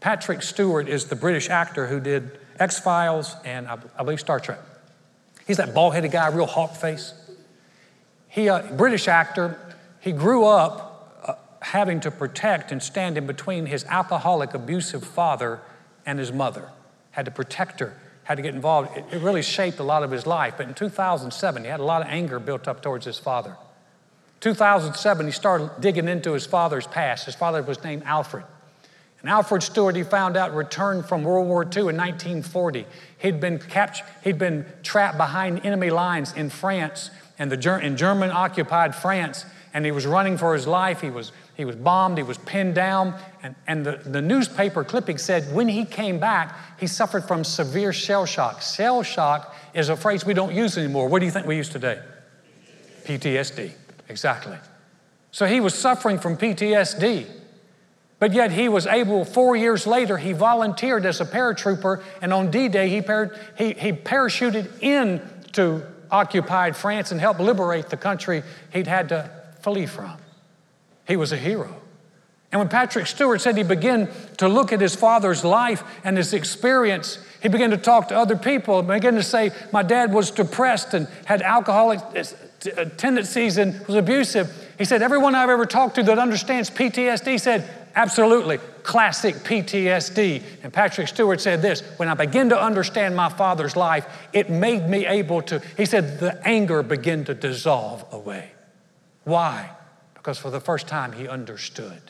Patrick 0.00 0.42
Stewart 0.42 0.88
is 0.88 1.06
the 1.06 1.16
British 1.16 1.50
actor 1.50 1.86
who 1.86 2.00
did 2.00 2.38
X 2.58 2.78
Files 2.78 3.34
and 3.44 3.66
I, 3.66 3.76
believe 4.02 4.20
Star 4.20 4.40
Trek. 4.40 4.60
He's 5.46 5.56
that 5.56 5.74
bald 5.74 5.94
headed 5.94 6.12
guy, 6.12 6.28
real 6.28 6.46
hawk 6.46 6.74
face. 6.76 7.14
He, 8.28 8.48
uh, 8.48 8.62
British 8.76 9.08
actor, 9.08 9.58
he 10.00 10.12
grew 10.12 10.44
up 10.44 10.88
having 11.60 12.00
to 12.00 12.10
protect 12.10 12.72
and 12.72 12.82
stand 12.82 13.18
in 13.18 13.26
between 13.26 13.66
his 13.66 13.84
alcoholic, 13.84 14.54
abusive 14.54 15.04
father 15.04 15.60
and 16.06 16.18
his 16.18 16.32
mother. 16.32 16.70
Had 17.10 17.24
to 17.24 17.30
protect 17.30 17.80
her, 17.80 17.96
had 18.24 18.36
to 18.36 18.42
get 18.42 18.54
involved. 18.54 18.96
It, 18.96 19.04
it 19.12 19.22
really 19.22 19.42
shaped 19.42 19.78
a 19.78 19.82
lot 19.82 20.02
of 20.02 20.10
his 20.10 20.26
life. 20.26 20.54
But 20.56 20.68
in 20.68 20.74
2007, 20.74 21.64
he 21.64 21.68
had 21.68 21.80
a 21.80 21.84
lot 21.84 22.02
of 22.02 22.08
anger 22.08 22.38
built 22.38 22.68
up 22.68 22.82
towards 22.82 23.04
his 23.04 23.18
father. 23.18 23.56
2007, 24.40 25.26
he 25.26 25.32
started 25.32 25.70
digging 25.80 26.06
into 26.06 26.32
his 26.32 26.46
father's 26.46 26.86
past. 26.86 27.26
His 27.26 27.34
father 27.34 27.62
was 27.62 27.82
named 27.82 28.04
Alfred. 28.04 28.44
And 29.20 29.30
Alfred 29.30 29.62
Stewart, 29.62 29.96
he 29.96 30.04
found 30.04 30.36
out, 30.36 30.54
returned 30.54 31.06
from 31.06 31.24
World 31.24 31.48
War 31.48 31.62
II 31.62 31.88
in 31.88 31.96
1940. 31.96 32.86
He'd 33.18 33.40
been, 33.40 33.58
captured, 33.58 34.06
he'd 34.22 34.38
been 34.38 34.64
trapped 34.82 35.16
behind 35.16 35.64
enemy 35.66 35.90
lines 35.90 36.32
in 36.34 36.50
France, 36.50 37.10
and 37.38 37.50
the, 37.50 37.80
in 37.80 37.96
German 37.96 38.30
occupied 38.30 38.94
France, 38.94 39.44
and 39.74 39.84
he 39.84 39.90
was 39.90 40.06
running 40.06 40.38
for 40.38 40.54
his 40.54 40.68
life. 40.68 41.00
He 41.00 41.10
was, 41.10 41.32
he 41.56 41.64
was 41.64 41.74
bombed, 41.74 42.16
he 42.16 42.22
was 42.22 42.38
pinned 42.38 42.76
down, 42.76 43.18
and, 43.42 43.56
and 43.66 43.84
the, 43.84 43.96
the 44.04 44.22
newspaper 44.22 44.84
clipping 44.84 45.18
said 45.18 45.52
when 45.52 45.66
he 45.66 45.84
came 45.84 46.20
back, 46.20 46.56
he 46.78 46.86
suffered 46.86 47.24
from 47.24 47.42
severe 47.42 47.92
shell 47.92 48.24
shock. 48.24 48.62
Shell 48.62 49.02
shock 49.02 49.54
is 49.74 49.88
a 49.88 49.96
phrase 49.96 50.24
we 50.24 50.34
don't 50.34 50.54
use 50.54 50.78
anymore. 50.78 51.08
What 51.08 51.18
do 51.18 51.26
you 51.26 51.32
think 51.32 51.46
we 51.46 51.56
use 51.56 51.68
today? 51.68 52.00
PTSD, 53.04 53.72
exactly. 54.08 54.58
So 55.32 55.46
he 55.46 55.58
was 55.58 55.74
suffering 55.74 56.18
from 56.18 56.36
PTSD. 56.36 57.26
But 58.18 58.32
yet 58.32 58.50
he 58.50 58.68
was 58.68 58.86
able, 58.86 59.24
four 59.24 59.54
years 59.54 59.86
later, 59.86 60.18
he 60.18 60.32
volunteered 60.32 61.06
as 61.06 61.20
a 61.20 61.24
paratrooper, 61.24 62.02
and 62.20 62.32
on 62.32 62.50
D 62.50 62.68
Day, 62.68 62.88
he, 62.88 63.00
par- 63.00 63.36
he, 63.56 63.74
he 63.74 63.92
parachuted 63.92 64.80
into 64.80 65.82
occupied 66.10 66.76
France 66.76 67.12
and 67.12 67.20
helped 67.20 67.40
liberate 67.40 67.90
the 67.90 67.96
country 67.96 68.42
he'd 68.72 68.86
had 68.86 69.10
to 69.10 69.30
flee 69.60 69.86
from. 69.86 70.16
He 71.06 71.16
was 71.16 71.32
a 71.32 71.36
hero. 71.36 71.74
And 72.50 72.58
when 72.58 72.68
Patrick 72.68 73.06
Stewart 73.06 73.42
said 73.42 73.56
he 73.56 73.62
began 73.62 74.08
to 74.38 74.48
look 74.48 74.72
at 74.72 74.80
his 74.80 74.96
father's 74.96 75.44
life 75.44 75.84
and 76.02 76.16
his 76.16 76.32
experience, 76.32 77.18
he 77.42 77.48
began 77.48 77.70
to 77.70 77.76
talk 77.76 78.08
to 78.08 78.16
other 78.16 78.36
people 78.36 78.78
and 78.78 78.88
began 78.88 79.14
to 79.14 79.22
say, 79.22 79.50
My 79.70 79.82
dad 79.82 80.12
was 80.12 80.30
depressed 80.30 80.94
and 80.94 81.08
had 81.26 81.42
alcoholic 81.42 82.00
uh, 82.00 82.84
tendencies 82.96 83.58
and 83.58 83.86
was 83.86 83.96
abusive. 83.96 84.50
He 84.78 84.86
said, 84.86 85.02
Everyone 85.02 85.34
I've 85.34 85.50
ever 85.50 85.66
talked 85.66 85.96
to 85.96 86.02
that 86.04 86.18
understands 86.18 86.70
PTSD 86.70 87.38
said, 87.38 87.68
Absolutely, 87.98 88.58
classic 88.84 89.34
PTSD. 89.34 90.40
And 90.62 90.72
Patrick 90.72 91.08
Stewart 91.08 91.40
said 91.40 91.62
this 91.62 91.80
when 91.96 92.08
I 92.08 92.14
began 92.14 92.50
to 92.50 92.62
understand 92.62 93.16
my 93.16 93.28
father's 93.28 93.74
life, 93.74 94.06
it 94.32 94.48
made 94.48 94.88
me 94.88 95.04
able 95.04 95.42
to, 95.42 95.60
he 95.76 95.84
said, 95.84 96.20
the 96.20 96.40
anger 96.46 96.84
began 96.84 97.24
to 97.24 97.34
dissolve 97.34 98.04
away. 98.12 98.52
Why? 99.24 99.70
Because 100.14 100.38
for 100.38 100.48
the 100.48 100.60
first 100.60 100.86
time 100.86 101.10
he 101.10 101.26
understood. 101.26 102.00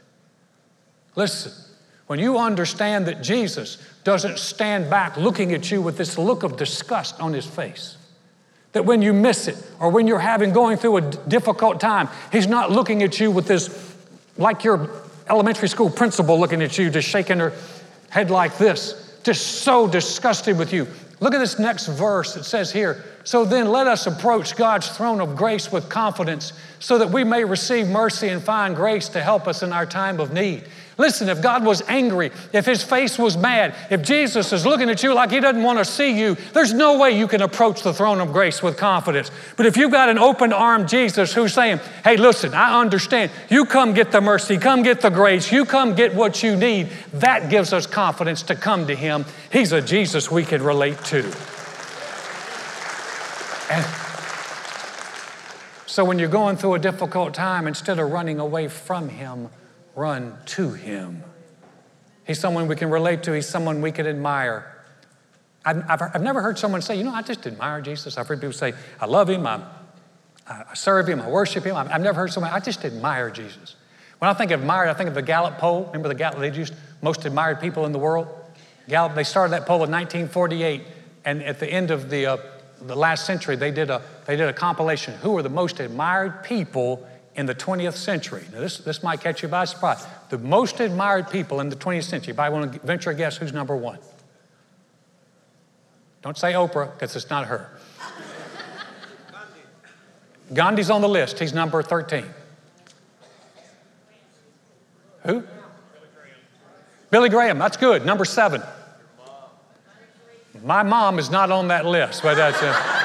Listen, 1.16 1.53
when 2.07 2.18
you 2.18 2.37
understand 2.37 3.07
that 3.07 3.22
Jesus 3.22 3.79
doesn't 4.05 4.38
stand 4.38 4.90
back 4.90 5.16
looking 5.16 5.55
at 5.55 5.70
you 5.70 5.81
with 5.81 5.96
this 5.96 6.18
look 6.18 6.42
of 6.42 6.59
disgust 6.59 7.18
on 7.18 7.33
his 7.33 7.46
face, 7.46 7.96
that 8.72 8.85
when 8.85 9.01
you 9.01 9.14
miss 9.14 9.48
it 9.48 9.57
or 9.81 9.88
when 9.88 10.07
you're 10.07 10.18
having 10.18 10.53
going 10.53 10.77
through 10.77 10.98
a 10.98 11.01
difficult 11.01 11.81
time, 11.81 12.11
he's 12.31 12.46
not 12.46 12.70
looking 12.70 13.03
at 13.03 13.18
you 13.18 13.31
with 13.31 13.46
this 13.46 13.96
like 14.37 14.64
you're 14.64 15.08
elementary 15.31 15.69
school 15.69 15.91
principal 15.91 16.38
looking 16.38 16.62
at 16.62 16.79
you, 16.79 16.91
just 16.91 17.09
shaking 17.09 17.38
her 17.38 17.53
head 18.11 18.31
like 18.31 18.59
this, 18.59 19.19
just 19.23 19.62
so 19.62 19.87
disgusted 19.87 20.59
with 20.59 20.73
you. 20.73 20.87
Look 21.21 21.35
at 21.35 21.38
this 21.38 21.59
next 21.59 21.87
verse. 21.87 22.37
It 22.37 22.45
says 22.45 22.71
here, 22.71 23.05
So 23.25 23.45
then 23.45 23.69
let 23.69 23.87
us 23.87 24.07
approach 24.07 24.57
God's 24.57 24.88
throne 24.88 25.21
of 25.21 25.37
grace 25.37 25.73
with 25.73 25.88
confidence 25.88 26.53
so 26.79 26.99
that 26.99 27.11
we 27.11 27.25
may 27.25 27.45
receive 27.45 27.88
mercy 27.88 28.29
and 28.29 28.43
find 28.43 28.77
grace 28.77 29.09
to 29.11 29.21
help 29.21 29.49
us 29.49 29.62
in 29.62 29.73
our 29.73 29.87
time 29.87 30.21
of 30.21 30.33
need. 30.33 30.64
Listen, 30.98 31.28
if 31.28 31.40
God 31.40 31.64
was 31.64 31.80
angry, 31.82 32.32
if 32.52 32.66
his 32.66 32.82
face 32.82 33.20
was 33.20 33.37
mad, 33.37 33.72
if 33.88 34.02
Jesus 34.02 34.52
is 34.52 34.66
looking 34.66 34.90
at 34.90 35.00
you 35.04 35.14
like 35.14 35.30
he 35.30 35.38
doesn't 35.38 35.62
want 35.62 35.78
to 35.78 35.84
see 35.84 36.18
you, 36.18 36.37
there's 36.54 36.72
no 36.72 36.98
way 36.98 37.16
you 37.16 37.28
can 37.28 37.40
approach 37.40 37.82
the 37.84 37.94
throne 37.94 38.20
of 38.20 38.32
grace 38.32 38.64
with 38.64 38.76
confidence. 38.76 39.30
But 39.56 39.66
if 39.66 39.76
you've 39.76 39.92
got 39.92 40.08
an 40.08 40.18
open 40.18 40.52
armed 40.52 40.88
Jesus 40.88 41.32
who's 41.32 41.54
saying, 41.54 41.78
hey, 42.02 42.16
listen, 42.16 42.52
I 42.52 42.80
understand. 42.80 43.30
You 43.48 43.64
come 43.64 43.94
get 43.94 44.11
the 44.11 44.20
mercy, 44.20 44.58
come 44.58 44.82
get 44.82 45.00
the 45.00 45.08
grace, 45.08 45.52
you 45.52 45.64
come 45.64 45.94
get 45.94 46.16
what 46.16 46.42
you 46.42 46.56
need, 46.56 46.88
that 47.14 47.48
gives 47.48 47.72
us 47.72 47.87
confidence 47.87 48.42
to 48.42 48.56
come 48.56 48.88
to 48.88 48.96
him. 48.96 49.24
He's 49.52 49.70
a 49.70 49.80
Jesus 49.80 50.32
we 50.32 50.44
can 50.44 50.64
relate 50.64 50.98
to. 51.04 51.22
And 53.70 53.87
so 55.87 56.04
when 56.04 56.18
you're 56.18 56.28
going 56.28 56.56
through 56.56 56.74
a 56.74 56.78
difficult 56.80 57.34
time, 57.34 57.68
instead 57.68 58.00
of 58.00 58.11
running 58.11 58.40
away 58.40 58.66
from 58.66 59.11
him, 59.11 59.50
run 59.98 60.38
to 60.46 60.70
him. 60.70 61.24
He's 62.24 62.38
someone 62.38 62.68
we 62.68 62.76
can 62.76 62.90
relate 62.90 63.24
to, 63.24 63.32
he's 63.32 63.48
someone 63.48 63.82
we 63.82 63.90
can 63.90 64.06
admire. 64.06 64.74
I've, 65.64 65.82
I've, 65.90 66.02
I've, 66.14 66.22
never 66.22 66.40
heard 66.40 66.58
someone 66.58 66.80
say, 66.82 66.96
you 66.96 67.04
know, 67.04 67.12
I 67.12 67.22
just 67.22 67.46
admire 67.46 67.80
Jesus. 67.80 68.16
I've 68.16 68.28
heard 68.28 68.40
people 68.40 68.52
say, 68.52 68.74
I 69.00 69.06
love 69.06 69.28
him, 69.28 69.46
I, 69.46 69.61
I 70.46 70.74
serve 70.74 71.08
him, 71.08 71.20
I 71.20 71.28
worship 71.28 71.64
him. 71.64 71.74
I've, 71.74 71.90
I've 71.90 72.00
never 72.00 72.20
heard 72.20 72.32
someone, 72.32 72.52
I 72.52 72.61
just 72.61 72.84
admire 72.84 73.30
Jesus. 73.30 73.74
When 74.20 74.30
I 74.30 74.34
think 74.34 74.52
of 74.52 74.61
admired, 74.61 74.88
I 74.88 74.94
think 74.94 75.08
of 75.08 75.14
the 75.14 75.22
Gallup 75.22 75.58
poll. 75.58 75.87
Remember 75.87 76.08
the 76.08 76.14
Gallup, 76.14 76.38
they 76.38 76.52
used 76.52 76.74
most 77.02 77.24
admired 77.24 77.61
people 77.61 77.84
in 77.84 77.92
the 77.92 77.98
world? 77.98 78.28
Gallup, 78.88 79.14
they 79.14 79.24
started 79.24 79.52
that 79.52 79.66
poll 79.66 79.84
in 79.84 79.90
1948, 79.90 80.82
and 81.24 81.42
at 81.42 81.58
the 81.58 81.66
end 81.66 81.90
of 81.90 82.08
the, 82.08 82.26
uh, 82.26 82.37
the 82.82 82.96
last 82.96 83.26
century, 83.26 83.56
they 83.56 83.70
did, 83.70 83.90
a, 83.90 84.00
they 84.26 84.37
did 84.37 84.48
a 84.48 84.52
compilation. 84.52 85.14
Who 85.14 85.37
are 85.37 85.42
the 85.42 85.50
most 85.50 85.80
admired 85.80 86.44
people 86.44 87.06
in 87.38 87.46
the 87.46 87.55
20th 87.55 87.94
century. 87.94 88.42
Now, 88.53 88.59
this, 88.59 88.79
this 88.79 89.01
might 89.01 89.20
catch 89.20 89.44
you 89.44 89.48
by 89.48 89.64
surprise. 89.64 90.05
The 90.29 90.38
most 90.38 90.81
admired 90.81 91.31
people 91.31 91.61
in 91.61 91.68
the 91.68 91.77
20th 91.77 92.03
century, 92.03 92.33
if 92.33 92.40
I 92.40 92.48
want 92.48 92.72
to 92.72 92.81
venture 92.81 93.11
a 93.11 93.14
guess, 93.14 93.37
who's 93.37 93.53
number 93.53 93.77
one? 93.77 94.01
Don't 96.20 96.37
say 96.37 96.53
Oprah, 96.55 96.92
because 96.92 97.14
it's 97.14 97.31
not 97.31 97.46
her. 97.46 97.70
Gandhi. 99.31 100.53
Gandhi's 100.53 100.90
on 100.90 101.01
the 101.01 101.09
list. 101.09 101.38
He's 101.38 101.55
number 101.55 101.81
13. 101.81 102.24
Who? 105.22 105.44
Billy 107.12 107.29
Graham. 107.29 107.59
That's 107.59 107.77
good. 107.77 108.05
Number 108.05 108.24
seven. 108.24 108.62
My 110.64 110.83
mom 110.83 111.20
is 111.20 111.31
not 111.31 111.53
on 111.53 111.68
that 111.68 111.87
list, 111.87 112.24
but 112.24 112.35
that's. 112.35 112.61
Uh, 112.61 112.97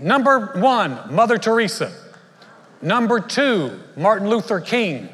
Number 0.00 0.52
one, 0.56 1.14
Mother 1.14 1.38
Teresa. 1.38 1.92
Number 2.82 3.20
two, 3.20 3.78
Martin 3.96 4.28
Luther 4.28 4.60
King. 4.60 5.08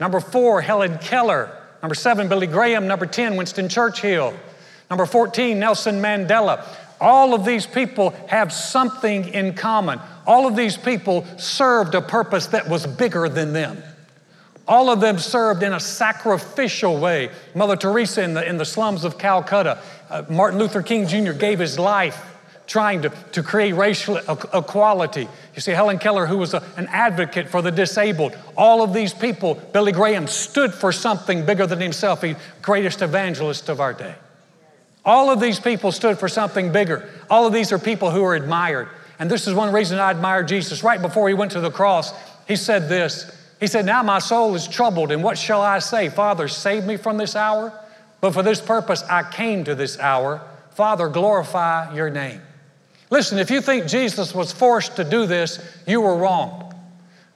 Number 0.00 0.20
four, 0.20 0.60
Helen 0.60 0.98
Keller. 0.98 1.56
Number 1.82 1.94
seven, 1.94 2.28
Billy 2.28 2.46
Graham. 2.46 2.86
Number 2.86 3.06
10, 3.06 3.36
Winston 3.36 3.68
Churchill. 3.68 4.34
Number 4.90 5.06
14, 5.06 5.58
Nelson 5.58 6.00
Mandela. 6.00 6.66
All 7.00 7.34
of 7.34 7.44
these 7.44 7.66
people 7.66 8.10
have 8.28 8.52
something 8.52 9.28
in 9.28 9.54
common. 9.54 10.00
All 10.26 10.46
of 10.46 10.56
these 10.56 10.76
people 10.76 11.26
served 11.36 11.94
a 11.94 12.00
purpose 12.00 12.46
that 12.48 12.68
was 12.68 12.86
bigger 12.86 13.28
than 13.28 13.52
them. 13.52 13.82
All 14.66 14.90
of 14.90 15.00
them 15.00 15.18
served 15.18 15.62
in 15.62 15.74
a 15.74 15.80
sacrificial 15.80 16.98
way. 16.98 17.30
Mother 17.54 17.76
Teresa 17.76 18.22
in 18.22 18.34
the, 18.34 18.48
in 18.48 18.56
the 18.56 18.64
slums 18.64 19.04
of 19.04 19.18
Calcutta, 19.18 19.78
uh, 20.08 20.22
Martin 20.30 20.58
Luther 20.58 20.82
King 20.82 21.06
Jr. 21.06 21.32
gave 21.32 21.58
his 21.58 21.78
life 21.78 22.33
trying 22.66 23.02
to, 23.02 23.10
to 23.32 23.42
create 23.42 23.72
racial 23.72 24.16
equality. 24.16 25.28
You 25.54 25.60
see, 25.60 25.72
Helen 25.72 25.98
Keller, 25.98 26.26
who 26.26 26.38
was 26.38 26.54
a, 26.54 26.62
an 26.76 26.86
advocate 26.88 27.48
for 27.48 27.62
the 27.62 27.70
disabled, 27.70 28.36
all 28.56 28.82
of 28.82 28.94
these 28.94 29.12
people, 29.12 29.54
Billy 29.54 29.92
Graham 29.92 30.26
stood 30.26 30.72
for 30.72 30.90
something 30.92 31.44
bigger 31.44 31.66
than 31.66 31.80
himself, 31.80 32.22
the 32.22 32.36
greatest 32.62 33.02
evangelist 33.02 33.68
of 33.68 33.80
our 33.80 33.92
day. 33.92 34.14
All 35.04 35.30
of 35.30 35.40
these 35.40 35.60
people 35.60 35.92
stood 35.92 36.18
for 36.18 36.28
something 36.28 36.72
bigger. 36.72 37.08
All 37.28 37.46
of 37.46 37.52
these 37.52 37.72
are 37.72 37.78
people 37.78 38.10
who 38.10 38.24
are 38.24 38.34
admired. 38.34 38.88
And 39.18 39.30
this 39.30 39.46
is 39.46 39.54
one 39.54 39.72
reason 39.72 39.98
I 39.98 40.10
admire 40.10 40.42
Jesus. 40.42 40.82
Right 40.82 41.00
before 41.00 41.28
he 41.28 41.34
went 41.34 41.52
to 41.52 41.60
the 41.60 41.70
cross, 41.70 42.12
he 42.48 42.56
said 42.56 42.88
this 42.88 43.30
He 43.60 43.66
said, 43.66 43.84
Now 43.84 44.02
my 44.02 44.18
soul 44.18 44.54
is 44.54 44.66
troubled, 44.66 45.12
and 45.12 45.22
what 45.22 45.36
shall 45.36 45.60
I 45.60 45.78
say? 45.80 46.08
Father, 46.08 46.48
save 46.48 46.84
me 46.84 46.96
from 46.96 47.18
this 47.18 47.36
hour. 47.36 47.78
But 48.20 48.32
for 48.32 48.42
this 48.42 48.60
purpose 48.60 49.02
I 49.02 49.30
came 49.30 49.64
to 49.64 49.74
this 49.74 49.98
hour. 49.98 50.40
Father, 50.70 51.08
glorify 51.08 51.94
your 51.94 52.08
name. 52.08 52.40
Listen, 53.14 53.38
if 53.38 53.48
you 53.48 53.60
think 53.60 53.86
Jesus 53.86 54.34
was 54.34 54.50
forced 54.50 54.96
to 54.96 55.04
do 55.04 55.24
this, 55.24 55.60
you 55.86 56.00
were 56.00 56.16
wrong. 56.16 56.74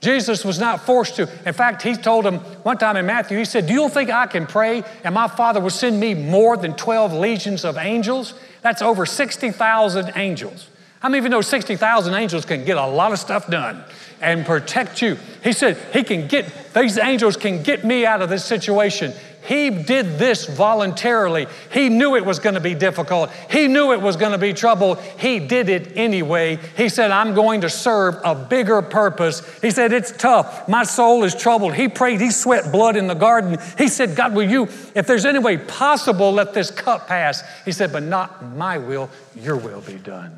Jesus 0.01 0.45
was 0.45 0.59
not 0.59 0.85
forced 0.85 1.15
to. 1.15 1.29
In 1.47 1.55
fact, 1.55 1.83
he 1.83 1.95
told 1.95 2.27
him 2.27 2.39
one 2.65 2.79
time 2.79 2.97
in 2.97 3.07
Matthew, 3.07 3.39
he 3.39 3.45
said, 3.45 3.69
Do 3.69 3.75
you 3.75 3.89
think 3.89 4.11
I 4.11 4.27
can 4.27 4.45
pray 4.45 4.83
and 5.05 5.15
my 5.15 5.29
Father 5.29 5.61
will 5.61 5.71
send 5.71 6.01
me 6.01 6.15
more 6.15 6.57
than 6.57 6.75
12 6.75 7.13
legions 7.13 7.65
of 7.65 7.79
angels? 7.79 8.35
That's 8.61 8.83
over 8.83 9.07
60,000 9.07 10.15
angels. 10.17 10.67
How 11.01 11.09
many 11.09 11.19
of 11.19 11.25
you 11.25 11.31
know 11.31 11.41
60,000 11.41 12.15
angels 12.15 12.45
can 12.45 12.65
get 12.65 12.77
a 12.77 12.87
lot 12.87 13.13
of 13.13 13.19
stuff 13.21 13.49
done 13.49 13.85
and 14.21 14.45
protect 14.45 15.01
you? 15.01 15.17
He 15.45 15.53
said, 15.53 15.77
He 15.93 16.03
can 16.03 16.27
get, 16.27 16.47
these 16.75 16.99
angels 16.99 17.37
can 17.37 17.63
get 17.63 17.85
me 17.85 18.05
out 18.05 18.21
of 18.21 18.29
this 18.29 18.45
situation. 18.45 19.13
He 19.47 19.71
did 19.71 20.19
this 20.19 20.45
voluntarily. 20.45 21.47
He 21.73 21.89
knew 21.89 22.17
it 22.17 22.27
was 22.27 22.39
going 22.39 22.57
to 22.57 22.61
be 22.61 22.75
difficult. 22.75 23.31
He 23.49 23.67
knew 23.67 23.93
it 23.93 24.03
was 24.03 24.17
going 24.17 24.33
to 24.33 24.39
be 24.39 24.53
trouble. 24.53 24.97
He 24.97 25.39
did 25.39 25.71
it 25.71 25.97
anyway. 25.97 26.59
He 26.77 26.91
said, 26.91 27.13
I'm 27.13 27.33
going 27.33 27.63
to 27.63 27.71
serve 27.71 28.17
a 28.25 28.35
bigger 28.35 28.83
purpose. 28.83 29.41
He 29.61 29.71
said, 29.71 29.93
It's 29.93 30.11
tough. 30.11 30.69
My 30.69 30.83
soul 30.83 31.23
is 31.23 31.35
troubled. 31.35 31.75
He 31.75 31.89
prayed. 31.89 32.21
He 32.21 32.33
sweat 32.33 32.73
blood 32.73 32.97
in 32.97 33.07
the 33.07 33.15
garden. 33.15 33.57
He 33.79 33.87
said, 33.87 34.17
God, 34.17 34.35
will 34.35 34.51
you, 34.51 34.65
if 34.97 35.07
there's 35.07 35.25
any 35.25 35.39
way 35.39 35.59
possible, 35.59 36.33
let 36.33 36.53
this 36.53 36.73
cup 36.73 37.07
pass? 37.07 37.43
He 37.65 37.71
said, 37.71 37.93
But 37.93 38.03
not 38.03 38.45
my 38.45 38.79
will, 38.79 39.09
your 39.37 39.57
will 39.57 39.81
be 39.81 39.95
done. 39.95 40.37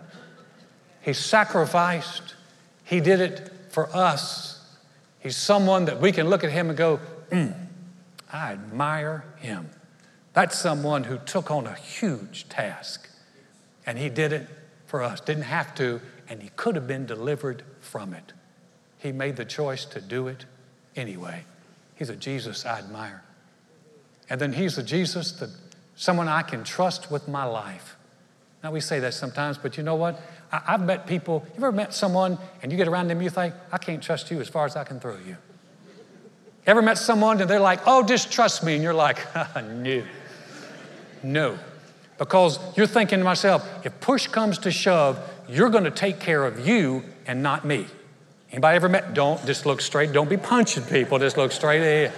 He 1.10 1.14
sacrificed. 1.14 2.36
He 2.84 3.00
did 3.00 3.20
it 3.20 3.50
for 3.70 3.88
us. 3.92 4.64
He's 5.18 5.36
someone 5.36 5.86
that 5.86 6.00
we 6.00 6.12
can 6.12 6.28
look 6.28 6.44
at 6.44 6.52
him 6.52 6.68
and 6.68 6.78
go, 6.78 7.00
mm, 7.32 7.52
I 8.32 8.52
admire 8.52 9.24
him. 9.38 9.70
That's 10.34 10.56
someone 10.56 11.02
who 11.02 11.18
took 11.18 11.50
on 11.50 11.66
a 11.66 11.74
huge 11.74 12.48
task 12.48 13.10
and 13.84 13.98
he 13.98 14.08
did 14.08 14.32
it 14.32 14.46
for 14.86 15.02
us. 15.02 15.20
Didn't 15.20 15.42
have 15.42 15.74
to, 15.74 16.00
and 16.28 16.44
he 16.44 16.50
could 16.50 16.76
have 16.76 16.86
been 16.86 17.06
delivered 17.06 17.64
from 17.80 18.14
it. 18.14 18.32
He 18.98 19.10
made 19.10 19.34
the 19.34 19.44
choice 19.44 19.84
to 19.86 20.00
do 20.00 20.28
it 20.28 20.44
anyway. 20.94 21.42
He's 21.96 22.08
a 22.08 22.14
Jesus 22.14 22.64
I 22.64 22.78
admire. 22.78 23.24
And 24.28 24.40
then 24.40 24.52
he's 24.52 24.78
a 24.78 24.82
Jesus 24.84 25.32
that 25.32 25.50
someone 25.96 26.28
I 26.28 26.42
can 26.42 26.62
trust 26.62 27.10
with 27.10 27.26
my 27.26 27.42
life. 27.42 27.96
Now, 28.62 28.70
we 28.70 28.80
say 28.80 29.00
that 29.00 29.14
sometimes, 29.14 29.56
but 29.56 29.76
you 29.76 29.82
know 29.82 29.94
what? 29.94 30.20
I, 30.52 30.72
have 30.72 30.84
met 30.84 31.06
people, 31.06 31.44
you 31.48 31.56
ever 31.56 31.72
met 31.72 31.94
someone 31.94 32.38
and 32.62 32.70
you 32.70 32.76
get 32.76 32.88
around 32.88 33.08
them, 33.08 33.22
you 33.22 33.30
think, 33.30 33.54
I 33.72 33.78
can't 33.78 34.02
trust 34.02 34.30
you 34.30 34.40
as 34.40 34.48
far 34.48 34.66
as 34.66 34.76
I 34.76 34.84
can 34.84 35.00
throw 35.00 35.16
you. 35.26 35.36
Ever 36.66 36.82
met 36.82 36.98
someone 36.98 37.40
and 37.40 37.48
they're 37.48 37.58
like, 37.58 37.80
oh, 37.86 38.02
just 38.02 38.30
trust 38.30 38.62
me? 38.62 38.74
And 38.74 38.82
you're 38.82 38.92
like, 38.92 39.18
no. 39.56 40.02
No. 41.22 41.58
Because 42.18 42.58
you're 42.76 42.86
thinking 42.86 43.18
to 43.18 43.24
myself, 43.24 43.66
if 43.84 43.98
push 44.00 44.26
comes 44.26 44.58
to 44.58 44.70
shove, 44.70 45.18
you're 45.48 45.70
going 45.70 45.84
to 45.84 45.90
take 45.90 46.20
care 46.20 46.44
of 46.44 46.66
you 46.66 47.02
and 47.26 47.42
not 47.42 47.64
me. 47.64 47.86
Anybody 48.52 48.76
ever 48.76 48.88
met? 48.88 49.14
Don't 49.14 49.44
just 49.46 49.64
look 49.64 49.80
straight. 49.80 50.12
Don't 50.12 50.28
be 50.28 50.36
punching 50.36 50.82
people. 50.84 51.18
Just 51.18 51.36
look 51.36 51.52
straight 51.52 51.80
ahead. 51.80 52.12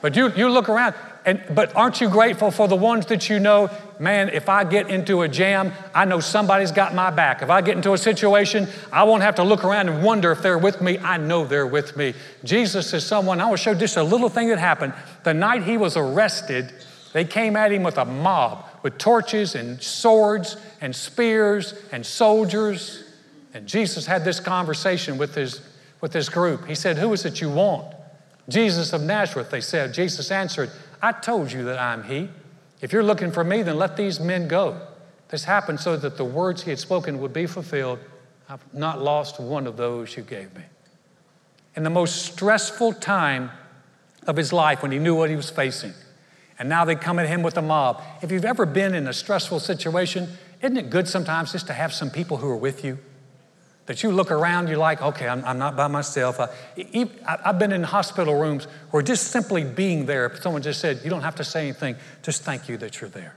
But 0.00 0.14
you, 0.14 0.30
you 0.34 0.48
look 0.48 0.68
around. 0.68 0.94
And, 1.24 1.42
but 1.54 1.74
aren't 1.76 2.00
you 2.00 2.08
grateful 2.08 2.50
for 2.50 2.68
the 2.68 2.76
ones 2.76 3.06
that 3.06 3.28
you 3.28 3.38
know? 3.38 3.70
Man, 3.98 4.28
if 4.30 4.48
I 4.48 4.64
get 4.64 4.88
into 4.88 5.22
a 5.22 5.28
jam, 5.28 5.72
I 5.94 6.04
know 6.04 6.20
somebody's 6.20 6.72
got 6.72 6.94
my 6.94 7.10
back. 7.10 7.42
If 7.42 7.50
I 7.50 7.60
get 7.60 7.76
into 7.76 7.92
a 7.92 7.98
situation, 7.98 8.66
I 8.92 9.04
won't 9.04 9.22
have 9.22 9.34
to 9.34 9.42
look 9.42 9.64
around 9.64 9.88
and 9.88 10.02
wonder 10.02 10.32
if 10.32 10.42
they're 10.42 10.58
with 10.58 10.80
me. 10.80 10.98
I 10.98 11.16
know 11.16 11.44
they're 11.44 11.66
with 11.66 11.96
me. 11.96 12.14
Jesus 12.44 12.94
is 12.94 13.04
someone, 13.04 13.40
I 13.40 13.50
will 13.50 13.56
show 13.56 13.74
just 13.74 13.96
a 13.96 14.02
little 14.02 14.28
thing 14.28 14.48
that 14.48 14.58
happened. 14.58 14.94
The 15.24 15.34
night 15.34 15.64
he 15.64 15.76
was 15.76 15.96
arrested, 15.96 16.72
they 17.12 17.24
came 17.24 17.56
at 17.56 17.72
him 17.72 17.82
with 17.82 17.98
a 17.98 18.04
mob 18.04 18.64
with 18.82 18.98
torches 18.98 19.54
and 19.54 19.82
swords 19.82 20.56
and 20.80 20.94
spears 20.94 21.74
and 21.92 22.04
soldiers. 22.04 23.04
And 23.54 23.66
Jesus 23.66 24.06
had 24.06 24.24
this 24.24 24.40
conversation 24.40 25.18
with 25.18 25.34
his, 25.34 25.60
with 26.00 26.12
his 26.12 26.28
group. 26.28 26.66
He 26.66 26.74
said, 26.74 26.98
Who 26.98 27.12
is 27.12 27.24
it 27.24 27.40
you 27.40 27.50
want? 27.50 27.94
Jesus 28.48 28.92
of 28.92 29.02
Nazareth, 29.02 29.50
they 29.50 29.60
said. 29.60 29.92
Jesus 29.92 30.30
answered, 30.30 30.70
I 31.00 31.12
told 31.12 31.52
you 31.52 31.64
that 31.64 31.78
I'm 31.78 32.04
He. 32.04 32.28
If 32.80 32.92
you're 32.92 33.02
looking 33.02 33.32
for 33.32 33.44
me, 33.44 33.62
then 33.62 33.76
let 33.76 33.96
these 33.96 34.20
men 34.20 34.48
go. 34.48 34.80
This 35.28 35.44
happened 35.44 35.80
so 35.80 35.96
that 35.96 36.16
the 36.16 36.24
words 36.24 36.62
He 36.62 36.70
had 36.70 36.78
spoken 36.78 37.20
would 37.20 37.32
be 37.32 37.46
fulfilled. 37.46 37.98
I've 38.48 38.62
not 38.72 39.00
lost 39.00 39.38
one 39.38 39.66
of 39.66 39.76
those 39.76 40.16
you 40.16 40.22
gave 40.22 40.54
me. 40.54 40.62
In 41.76 41.82
the 41.82 41.90
most 41.90 42.26
stressful 42.26 42.94
time 42.94 43.50
of 44.26 44.36
his 44.36 44.52
life 44.52 44.82
when 44.82 44.90
he 44.90 44.98
knew 44.98 45.14
what 45.14 45.30
he 45.30 45.36
was 45.36 45.50
facing, 45.50 45.92
and 46.58 46.68
now 46.68 46.84
they 46.84 46.96
come 46.96 47.18
at 47.18 47.28
him 47.28 47.42
with 47.42 47.56
a 47.56 47.62
mob. 47.62 48.02
If 48.22 48.32
you've 48.32 48.44
ever 48.44 48.66
been 48.66 48.94
in 48.94 49.06
a 49.06 49.12
stressful 49.12 49.60
situation, 49.60 50.28
isn't 50.60 50.76
it 50.76 50.90
good 50.90 51.06
sometimes 51.06 51.52
just 51.52 51.66
to 51.68 51.72
have 51.72 51.92
some 51.92 52.10
people 52.10 52.38
who 52.38 52.48
are 52.48 52.56
with 52.56 52.84
you? 52.84 52.98
That 53.88 54.02
you 54.02 54.12
look 54.12 54.30
around, 54.30 54.68
you're 54.68 54.76
like, 54.76 55.00
okay, 55.00 55.26
I'm, 55.26 55.42
I'm 55.46 55.58
not 55.58 55.74
by 55.74 55.88
myself. 55.88 56.38
I, 56.38 56.50
have 57.42 57.58
been 57.58 57.72
in 57.72 57.82
hospital 57.82 58.38
rooms 58.38 58.66
where 58.90 59.02
just 59.02 59.28
simply 59.28 59.64
being 59.64 60.04
there, 60.04 60.36
someone 60.42 60.60
just 60.60 60.78
said, 60.78 61.00
you 61.02 61.08
don't 61.08 61.22
have 61.22 61.36
to 61.36 61.44
say 61.44 61.62
anything, 61.62 61.96
just 62.22 62.42
thank 62.42 62.68
you 62.68 62.76
that 62.76 63.00
you're 63.00 63.08
there. 63.08 63.34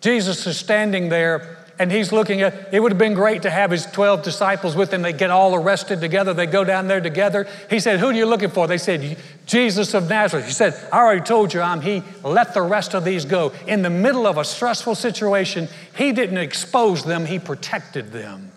Jesus 0.00 0.46
is 0.46 0.56
standing 0.58 1.10
there 1.10 1.58
and 1.78 1.92
he's 1.92 2.12
looking 2.12 2.40
at 2.40 2.72
it 2.72 2.80
would 2.80 2.92
have 2.92 2.98
been 2.98 3.12
great 3.12 3.42
to 3.42 3.50
have 3.50 3.70
his 3.70 3.84
12 3.84 4.22
disciples 4.22 4.74
with 4.74 4.90
him. 4.90 5.02
They 5.02 5.12
get 5.12 5.30
all 5.30 5.54
arrested 5.54 6.00
together. 6.00 6.32
They 6.32 6.46
go 6.46 6.64
down 6.64 6.88
there 6.88 7.02
together. 7.02 7.46
He 7.68 7.78
said 7.80 8.00
who 8.00 8.06
are 8.06 8.12
you 8.14 8.24
looking 8.24 8.48
for? 8.48 8.66
They 8.66 8.78
said 8.78 9.18
jesus 9.44 9.92
of 9.92 10.08
nazareth. 10.08 10.46
He 10.46 10.52
said 10.52 10.74
i 10.90 10.98
already 10.98 11.20
told 11.20 11.52
you 11.52 11.60
i'm 11.60 11.82
he. 11.82 12.02
Let 12.24 12.54
the 12.54 12.62
rest 12.62 12.94
of 12.94 13.04
these 13.04 13.26
go. 13.26 13.52
In 13.66 13.82
the 13.82 13.90
middle 13.90 14.26
of 14.26 14.38
a 14.38 14.44
stressful 14.44 14.94
situation 14.94 15.68
he 15.94 16.12
didn't 16.12 16.38
expose 16.38 17.04
them. 17.04 17.26
He 17.26 17.38
protected 17.38 18.10
them 18.12 18.52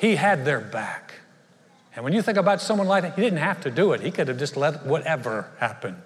he 0.00 0.16
had 0.16 0.46
their 0.46 0.60
back. 0.60 1.12
And 1.94 2.02
when 2.02 2.14
you 2.14 2.22
think 2.22 2.38
about 2.38 2.62
someone 2.62 2.88
like 2.88 3.02
that, 3.02 3.14
he 3.16 3.20
didn't 3.20 3.40
have 3.40 3.60
to 3.62 3.70
do 3.70 3.92
it. 3.92 4.00
He 4.00 4.10
could 4.10 4.28
have 4.28 4.38
just 4.38 4.56
let 4.56 4.86
whatever 4.86 5.50
happen. 5.58 6.00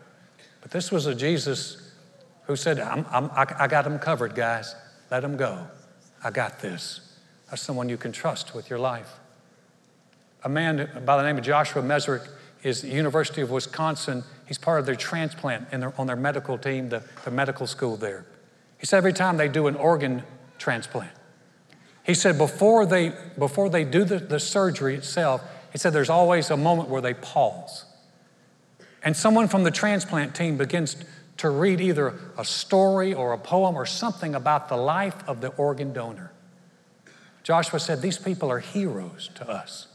But 0.61 0.73
this 0.73 0.91
was 0.91 1.07
a 1.07 1.15
Jesus 1.15 1.93
who 2.47 2.57
said, 2.57 2.81
I'm, 2.81 3.07
I'm, 3.11 3.31
I 3.33 3.69
got 3.69 3.85
them 3.85 4.01
covered, 4.01 4.35
guys. 4.35 4.75
Let 5.13 5.21
them 5.21 5.37
go. 5.37 5.69
I 6.25 6.33
got 6.33 6.59
this. 6.59 7.17
That's 7.49 7.63
someone 7.63 7.89
you 7.89 7.97
can 7.97 8.11
trust 8.11 8.53
with 8.53 8.69
your 8.69 8.81
life. 8.81 9.21
A 10.43 10.49
man 10.49 10.91
by 11.05 11.17
the 11.17 11.23
name 11.23 11.39
of 11.39 11.45
Joshua 11.45 11.81
Mezrich 11.81 12.27
is 12.65 12.83
the 12.83 12.89
University 12.89 13.43
of 13.43 13.51
Wisconsin. 13.53 14.25
He's 14.47 14.59
part 14.59 14.81
of 14.81 14.87
their 14.87 14.97
transplant 14.97 15.71
their, 15.71 15.93
on 16.01 16.09
their 16.09 16.17
medical 16.17 16.59
team, 16.59 16.89
the, 16.89 17.05
the 17.25 17.31
medical 17.31 17.69
school 17.69 17.97
there. 17.97 18.27
He 18.79 18.87
said 18.87 18.97
every 18.97 19.13
time 19.13 19.37
they 19.37 19.49
do 19.49 19.69
an 19.69 19.77
organ 19.77 20.25
transplant, 20.59 21.13
he 22.05 22.13
said 22.15 22.37
before 22.37 22.85
they, 22.85 23.13
before 23.39 23.71
they 23.71 23.85
do 23.85 24.05
the, 24.05 24.19
the 24.19 24.39
surgery 24.39 24.95
itself, 24.95 25.43
he 25.73 25.79
said 25.79 25.93
there's 25.93 26.11
always 26.11 26.51
a 26.51 26.57
moment 26.57 26.91
where 26.91 27.01
they 27.01 27.15
pause. 27.15 27.87
And 29.03 29.17
someone 29.17 29.49
from 29.49 29.65
the 29.65 29.71
transplant 29.71 30.35
team 30.35 30.57
begins 30.59 30.97
to 31.39 31.49
read 31.49 31.81
either 31.81 32.15
a 32.39 32.45
story 32.45 33.15
or 33.15 33.33
a 33.33 33.39
poem 33.39 33.75
or 33.75 33.87
something 33.87 34.35
about 34.35 34.69
the 34.69 34.77
life 34.77 35.17
of 35.27 35.41
the 35.41 35.49
organ 35.49 35.93
donor. 35.93 36.31
Joshua 37.43 37.81
said, 37.81 38.03
These 38.03 38.19
people 38.19 38.51
are 38.51 38.61
heroes 38.61 39.31
to 39.37 39.49
us. 39.49 39.89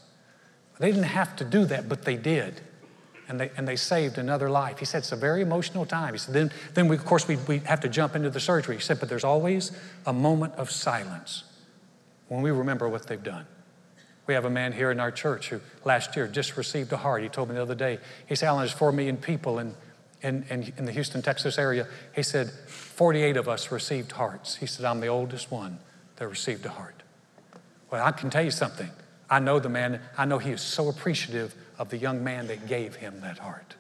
They 0.79 0.91
didn't 0.91 1.03
have 1.03 1.35
to 1.37 1.45
do 1.45 1.65
that, 1.65 1.87
but 1.87 2.05
they 2.05 2.17
did. 2.17 2.61
And 3.27 3.39
they, 3.39 3.51
and 3.55 3.67
they 3.67 3.75
saved 3.75 4.17
another 4.17 4.49
life. 4.49 4.79
He 4.79 4.85
said, 4.85 4.99
It's 4.99 5.11
a 5.11 5.15
very 5.15 5.41
emotional 5.41 5.85
time. 5.85 6.13
He 6.13 6.17
said, 6.17 6.33
Then, 6.33 6.51
then 6.73 6.87
we, 6.87 6.95
of 6.95 7.05
course, 7.05 7.27
we, 7.27 7.37
we 7.47 7.59
have 7.59 7.81
to 7.81 7.89
jump 7.89 8.15
into 8.15 8.31
the 8.31 8.39
surgery. 8.39 8.75
He 8.75 8.81
said, 8.81 8.99
But 8.99 9.09
there's 9.09 9.23
always 9.23 9.71
a 10.07 10.13
moment 10.13 10.55
of 10.55 10.71
silence 10.71 11.43
when 12.29 12.41
we 12.41 12.51
remember 12.51 12.87
what 12.87 13.07
they've 13.07 13.21
done. 13.21 13.45
We 14.27 14.35
have 14.35 14.45
a 14.45 14.49
man 14.49 14.71
here 14.71 14.91
in 14.91 14.99
our 14.99 15.11
church 15.11 15.49
who 15.49 15.59
last 15.83 16.15
year 16.15 16.27
just 16.27 16.55
received 16.55 16.93
a 16.93 16.97
heart. 16.97 17.23
He 17.23 17.29
told 17.29 17.49
me 17.49 17.55
the 17.55 17.61
other 17.61 17.75
day, 17.75 17.97
he 18.27 18.35
said, 18.35 18.47
Alan, 18.47 18.61
there's 18.61 18.71
four 18.71 18.91
million 18.91 19.17
people 19.17 19.57
in, 19.57 19.73
in, 20.21 20.45
in, 20.49 20.71
in 20.77 20.85
the 20.85 20.91
Houston, 20.91 21.21
Texas 21.23 21.57
area. 21.57 21.87
He 22.15 22.21
said, 22.21 22.49
48 22.49 23.37
of 23.37 23.49
us 23.49 23.71
received 23.71 24.11
hearts. 24.11 24.55
He 24.55 24.67
said, 24.67 24.85
I'm 24.85 24.99
the 24.99 25.07
oldest 25.07 25.51
one 25.51 25.79
that 26.17 26.27
received 26.27 26.65
a 26.67 26.69
heart. 26.69 27.01
Well, 27.89 28.05
I 28.05 28.11
can 28.11 28.29
tell 28.29 28.43
you 28.43 28.51
something. 28.51 28.91
I 29.31 29.39
know 29.39 29.59
the 29.59 29.69
man, 29.69 29.99
I 30.17 30.25
know 30.25 30.37
he 30.37 30.51
is 30.51 30.61
so 30.61 30.89
appreciative 30.89 31.55
of 31.79 31.89
the 31.89 31.97
young 31.97 32.23
man 32.23 32.47
that 32.47 32.67
gave 32.67 32.95
him 32.95 33.21
that 33.21 33.39
heart. 33.39 33.75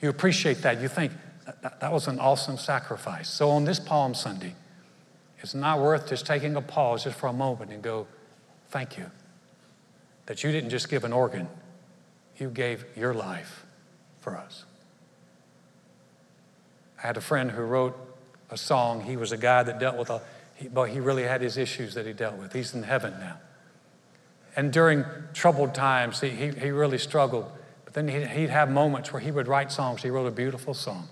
You 0.00 0.08
appreciate 0.08 0.62
that. 0.62 0.80
You 0.80 0.88
think, 0.88 1.12
that, 1.62 1.80
that 1.80 1.92
was 1.92 2.08
an 2.08 2.18
awesome 2.18 2.58
sacrifice. 2.58 3.28
So 3.30 3.50
on 3.50 3.64
this 3.64 3.78
Palm 3.78 4.14
Sunday, 4.14 4.54
it's 5.42 5.54
not 5.54 5.80
worth 5.80 6.08
just 6.08 6.26
taking 6.26 6.56
a 6.56 6.60
pause 6.60 7.04
just 7.04 7.18
for 7.18 7.26
a 7.26 7.32
moment 7.32 7.72
and 7.72 7.82
go, 7.82 8.06
Thank 8.70 8.96
you. 8.96 9.10
That 10.26 10.42
you 10.42 10.50
didn't 10.50 10.70
just 10.70 10.88
give 10.88 11.04
an 11.04 11.12
organ, 11.12 11.48
you 12.38 12.48
gave 12.48 12.86
your 12.96 13.12
life 13.12 13.66
for 14.20 14.36
us. 14.36 14.64
I 17.02 17.06
had 17.06 17.16
a 17.16 17.20
friend 17.20 17.50
who 17.50 17.62
wrote 17.62 17.98
a 18.48 18.56
song. 18.56 19.02
He 19.02 19.16
was 19.16 19.32
a 19.32 19.36
guy 19.36 19.62
that 19.62 19.78
dealt 19.78 19.96
with 19.96 20.10
a, 20.10 20.22
he, 20.54 20.68
but 20.68 20.90
he 20.90 21.00
really 21.00 21.24
had 21.24 21.40
his 21.40 21.58
issues 21.58 21.94
that 21.94 22.06
he 22.06 22.12
dealt 22.12 22.36
with. 22.36 22.52
He's 22.52 22.72
in 22.74 22.84
heaven 22.84 23.14
now. 23.18 23.38
And 24.54 24.72
during 24.72 25.04
troubled 25.34 25.74
times, 25.74 26.20
he, 26.20 26.28
he, 26.30 26.48
he 26.50 26.70
really 26.70 26.98
struggled. 26.98 27.50
But 27.84 27.94
then 27.94 28.08
he'd, 28.08 28.28
he'd 28.28 28.50
have 28.50 28.70
moments 28.70 29.12
where 29.12 29.20
he 29.20 29.30
would 29.30 29.48
write 29.48 29.72
songs. 29.72 30.02
He 30.02 30.10
wrote 30.10 30.26
a 30.26 30.30
beautiful 30.30 30.74
song. 30.74 31.08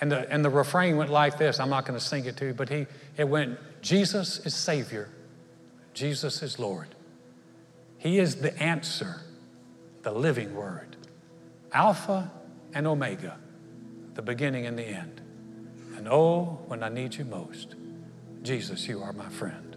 And 0.00 0.12
the, 0.12 0.30
and 0.30 0.44
the 0.44 0.50
refrain 0.50 0.96
went 0.96 1.10
like 1.10 1.38
this 1.38 1.58
I'm 1.58 1.70
not 1.70 1.84
going 1.84 1.98
to 1.98 2.04
sing 2.04 2.24
it 2.24 2.36
to 2.38 2.46
you, 2.46 2.54
but 2.54 2.68
he, 2.68 2.86
it 3.16 3.28
went 3.28 3.58
Jesus 3.82 4.44
is 4.46 4.54
Savior, 4.54 5.08
Jesus 5.94 6.42
is 6.42 6.58
Lord. 6.58 6.88
He 7.98 8.20
is 8.20 8.36
the 8.36 8.56
answer, 8.62 9.22
the 10.02 10.12
living 10.12 10.54
word, 10.54 10.96
Alpha 11.72 12.30
and 12.72 12.86
Omega, 12.86 13.36
the 14.14 14.22
beginning 14.22 14.66
and 14.66 14.78
the 14.78 14.84
end. 14.84 15.20
And 15.96 16.06
oh, 16.08 16.60
when 16.68 16.84
I 16.84 16.90
need 16.90 17.16
you 17.16 17.24
most, 17.24 17.74
Jesus, 18.42 18.86
you 18.86 19.02
are 19.02 19.12
my 19.12 19.28
friend. 19.28 19.76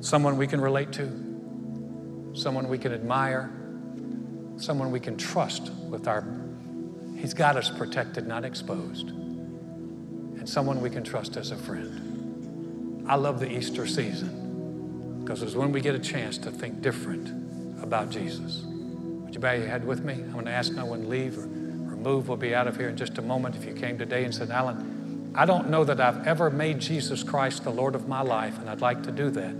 Someone 0.00 0.36
we 0.36 0.46
can 0.46 0.60
relate 0.60 0.92
to, 0.92 2.32
someone 2.34 2.68
we 2.68 2.76
can 2.76 2.92
admire, 2.92 3.50
someone 4.58 4.90
we 4.90 5.00
can 5.00 5.16
trust 5.16 5.72
with 5.88 6.06
our 6.08 6.20
He's 7.22 7.34
got 7.34 7.56
us 7.56 7.70
protected, 7.70 8.26
not 8.26 8.44
exposed, 8.44 9.10
and 9.10 10.48
someone 10.48 10.80
we 10.80 10.90
can 10.90 11.04
trust 11.04 11.36
as 11.36 11.52
a 11.52 11.56
friend. 11.56 13.06
I 13.08 13.14
love 13.14 13.38
the 13.38 13.48
Easter 13.48 13.86
season 13.86 15.20
because 15.20 15.40
it's 15.44 15.54
when 15.54 15.70
we 15.70 15.80
get 15.80 15.94
a 15.94 16.00
chance 16.00 16.36
to 16.38 16.50
think 16.50 16.82
different 16.82 17.28
about 17.80 18.10
Jesus. 18.10 18.62
Would 18.64 19.34
you 19.34 19.38
bow 19.40 19.52
your 19.52 19.68
head 19.68 19.86
with 19.86 20.04
me? 20.04 20.14
I'm 20.14 20.32
going 20.32 20.46
to 20.46 20.50
ask 20.50 20.72
no 20.72 20.84
one 20.84 21.02
to 21.02 21.06
leave 21.06 21.38
or, 21.38 21.42
or 21.42 21.96
move. 21.96 22.26
We'll 22.26 22.38
be 22.38 22.56
out 22.56 22.66
of 22.66 22.76
here 22.76 22.88
in 22.88 22.96
just 22.96 23.16
a 23.18 23.22
moment. 23.22 23.54
If 23.54 23.66
you 23.66 23.72
came 23.72 23.98
today 23.98 24.24
and 24.24 24.34
said, 24.34 24.50
Alan, 24.50 25.30
I 25.36 25.46
don't 25.46 25.70
know 25.70 25.84
that 25.84 26.00
I've 26.00 26.26
ever 26.26 26.50
made 26.50 26.80
Jesus 26.80 27.22
Christ 27.22 27.62
the 27.62 27.70
Lord 27.70 27.94
of 27.94 28.08
my 28.08 28.22
life, 28.22 28.58
and 28.58 28.68
I'd 28.68 28.80
like 28.80 29.04
to 29.04 29.12
do 29.12 29.30
that, 29.30 29.54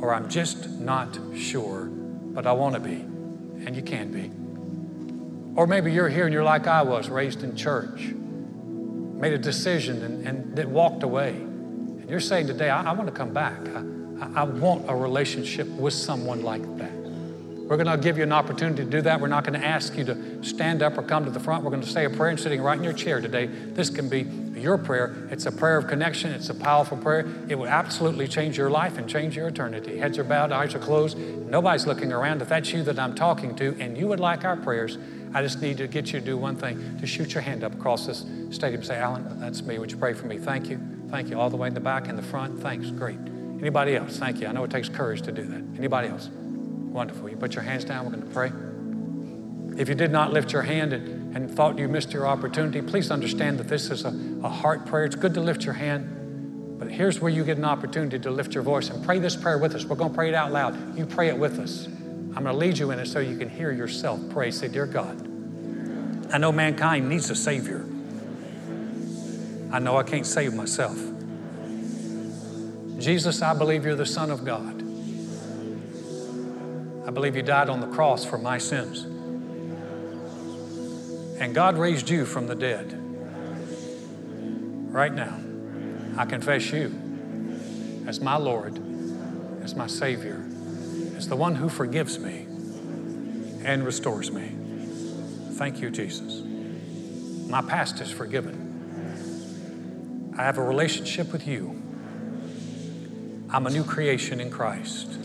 or 0.00 0.14
I'm 0.14 0.28
just 0.28 0.68
not 0.78 1.18
sure, 1.36 1.86
but 1.86 2.46
I 2.46 2.52
want 2.52 2.76
to 2.76 2.80
be, 2.80 2.94
and 3.66 3.74
you 3.74 3.82
can 3.82 4.12
be. 4.12 4.30
Or 5.54 5.66
maybe 5.66 5.92
you're 5.92 6.08
here 6.08 6.24
and 6.24 6.32
you're 6.32 6.44
like 6.44 6.66
I 6.66 6.82
was, 6.82 7.08
raised 7.08 7.42
in 7.42 7.56
church, 7.56 8.08
made 8.08 9.32
a 9.34 9.38
decision 9.38 10.02
and, 10.02 10.26
and 10.26 10.56
then 10.56 10.72
walked 10.72 11.02
away. 11.02 11.30
And 11.30 12.08
you're 12.08 12.20
saying 12.20 12.46
today, 12.46 12.70
I, 12.70 12.82
I 12.82 12.92
want 12.92 13.08
to 13.08 13.14
come 13.14 13.32
back. 13.32 13.58
I, 13.68 14.40
I 14.40 14.44
want 14.44 14.88
a 14.88 14.96
relationship 14.96 15.66
with 15.68 15.94
someone 15.94 16.42
like 16.42 16.62
that. 16.78 16.92
We're 17.68 17.76
going 17.76 17.86
to 17.86 17.96
give 17.96 18.18
you 18.18 18.22
an 18.22 18.32
opportunity 18.32 18.84
to 18.84 18.90
do 18.90 19.00
that. 19.02 19.20
We're 19.20 19.28
not 19.28 19.44
going 19.44 19.58
to 19.58 19.66
ask 19.66 19.96
you 19.96 20.04
to 20.04 20.44
stand 20.44 20.82
up 20.82 20.98
or 20.98 21.02
come 21.02 21.24
to 21.24 21.30
the 21.30 21.40
front. 21.40 21.64
We're 21.64 21.70
going 21.70 21.82
to 21.82 21.88
say 21.88 22.04
a 22.04 22.10
prayer 22.10 22.30
and 22.30 22.38
sitting 22.38 22.60
right 22.60 22.76
in 22.76 22.84
your 22.84 22.92
chair 22.92 23.20
today. 23.20 23.46
This 23.46 23.88
can 23.88 24.08
be 24.08 24.26
your 24.60 24.76
prayer. 24.76 25.28
It's 25.30 25.46
a 25.46 25.52
prayer 25.52 25.78
of 25.78 25.86
connection. 25.86 26.32
It's 26.32 26.50
a 26.50 26.54
powerful 26.54 26.98
prayer. 26.98 27.26
It 27.48 27.54
will 27.54 27.68
absolutely 27.68 28.28
change 28.28 28.58
your 28.58 28.68
life 28.68 28.98
and 28.98 29.08
change 29.08 29.36
your 29.36 29.48
eternity. 29.48 29.96
Heads 29.96 30.18
are 30.18 30.24
bowed, 30.24 30.52
eyes 30.52 30.74
are 30.74 30.80
closed. 30.80 31.16
Nobody's 31.16 31.86
looking 31.86 32.12
around. 32.12 32.42
If 32.42 32.48
that's 32.48 32.72
you 32.72 32.82
that 32.82 32.98
I'm 32.98 33.14
talking 33.14 33.54
to 33.56 33.76
and 33.80 33.96
you 33.96 34.06
would 34.08 34.20
like 34.20 34.44
our 34.44 34.56
prayers, 34.56 34.98
I 35.34 35.42
just 35.42 35.60
need 35.62 35.78
to 35.78 35.86
get 35.86 36.12
you 36.12 36.20
to 36.20 36.24
do 36.24 36.36
one 36.36 36.56
thing. 36.56 36.98
To 36.98 37.06
shoot 37.06 37.34
your 37.34 37.42
hand 37.42 37.64
up 37.64 37.74
across 37.74 38.06
this 38.06 38.26
stadium. 38.50 38.82
Say, 38.82 38.96
Alan, 38.96 39.40
that's 39.40 39.62
me. 39.62 39.78
Would 39.78 39.90
you 39.90 39.96
pray 39.96 40.12
for 40.12 40.26
me? 40.26 40.38
Thank 40.38 40.68
you. 40.68 40.80
Thank 41.08 41.30
you. 41.30 41.40
All 41.40 41.50
the 41.50 41.56
way 41.56 41.68
in 41.68 41.74
the 41.74 41.80
back 41.80 42.08
and 42.08 42.18
the 42.18 42.22
front. 42.22 42.60
Thanks. 42.60 42.90
Great. 42.90 43.18
Anybody 43.60 43.96
else? 43.96 44.18
Thank 44.18 44.40
you. 44.40 44.46
I 44.46 44.52
know 44.52 44.64
it 44.64 44.70
takes 44.70 44.88
courage 44.88 45.22
to 45.22 45.32
do 45.32 45.44
that. 45.44 45.62
Anybody 45.78 46.08
else? 46.08 46.28
Wonderful. 46.28 47.28
You 47.28 47.36
put 47.36 47.54
your 47.54 47.64
hands 47.64 47.84
down. 47.84 48.04
We're 48.04 48.12
going 48.12 48.26
to 48.26 48.34
pray. 48.34 48.52
If 49.80 49.88
you 49.88 49.94
did 49.94 50.10
not 50.10 50.32
lift 50.32 50.52
your 50.52 50.62
hand 50.62 50.92
and, 50.92 51.34
and 51.34 51.50
thought 51.50 51.78
you 51.78 51.88
missed 51.88 52.12
your 52.12 52.26
opportunity, 52.26 52.82
please 52.82 53.10
understand 53.10 53.58
that 53.58 53.68
this 53.68 53.90
is 53.90 54.04
a, 54.04 54.12
a 54.42 54.48
heart 54.48 54.84
prayer. 54.84 55.04
It's 55.04 55.16
good 55.16 55.32
to 55.34 55.40
lift 55.40 55.64
your 55.64 55.74
hand, 55.74 56.78
but 56.78 56.90
here's 56.90 57.20
where 57.20 57.30
you 57.30 57.42
get 57.42 57.56
an 57.56 57.64
opportunity 57.64 58.18
to 58.18 58.30
lift 58.30 58.52
your 58.52 58.62
voice 58.62 58.90
and 58.90 59.02
pray 59.04 59.18
this 59.18 59.34
prayer 59.34 59.56
with 59.56 59.74
us. 59.74 59.86
We're 59.86 59.96
going 59.96 60.10
to 60.10 60.14
pray 60.14 60.28
it 60.28 60.34
out 60.34 60.52
loud. 60.52 60.98
You 60.98 61.06
pray 61.06 61.28
it 61.28 61.38
with 61.38 61.58
us. 61.58 61.88
I'm 62.34 62.44
going 62.44 62.54
to 62.54 62.58
lead 62.58 62.78
you 62.78 62.90
in 62.90 62.98
it 62.98 63.06
so 63.06 63.18
you 63.18 63.36
can 63.36 63.48
hear 63.48 63.70
yourself 63.72 64.20
pray. 64.30 64.50
Say, 64.50 64.68
Dear 64.68 64.86
God, 64.86 65.20
I 66.32 66.38
know 66.38 66.50
mankind 66.50 67.08
needs 67.08 67.28
a 67.30 67.34
Savior. 67.34 67.86
I 69.70 69.78
know 69.78 69.96
I 69.96 70.02
can't 70.02 70.26
save 70.26 70.54
myself. 70.54 70.96
Jesus, 72.98 73.42
I 73.42 73.52
believe 73.54 73.84
you're 73.84 73.96
the 73.96 74.06
Son 74.06 74.30
of 74.30 74.44
God. 74.44 74.80
I 77.06 77.10
believe 77.10 77.36
you 77.36 77.42
died 77.42 77.68
on 77.68 77.80
the 77.80 77.88
cross 77.88 78.24
for 78.24 78.38
my 78.38 78.58
sins. 78.58 79.02
And 81.40 81.54
God 81.54 81.76
raised 81.76 82.08
you 82.08 82.24
from 82.24 82.46
the 82.46 82.54
dead. 82.54 82.98
Right 84.92 85.12
now, 85.12 85.38
I 86.16 86.26
confess 86.26 86.70
you 86.70 86.94
as 88.06 88.20
my 88.20 88.36
Lord, 88.36 88.78
as 89.62 89.74
my 89.74 89.86
Savior, 89.86 90.41
the 91.28 91.36
one 91.36 91.54
who 91.54 91.68
forgives 91.68 92.18
me 92.18 92.46
and 93.64 93.84
restores 93.84 94.30
me. 94.30 94.50
Thank 95.52 95.80
you, 95.80 95.90
Jesus. 95.90 96.42
My 97.48 97.62
past 97.62 98.00
is 98.00 98.10
forgiven. 98.10 98.62
I 100.38 100.42
have 100.42 100.58
a 100.58 100.62
relationship 100.62 101.30
with 101.32 101.46
you. 101.46 101.80
I'm 103.50 103.66
a 103.66 103.70
new 103.70 103.84
creation 103.84 104.40
in 104.40 104.50
Christ 104.50 105.18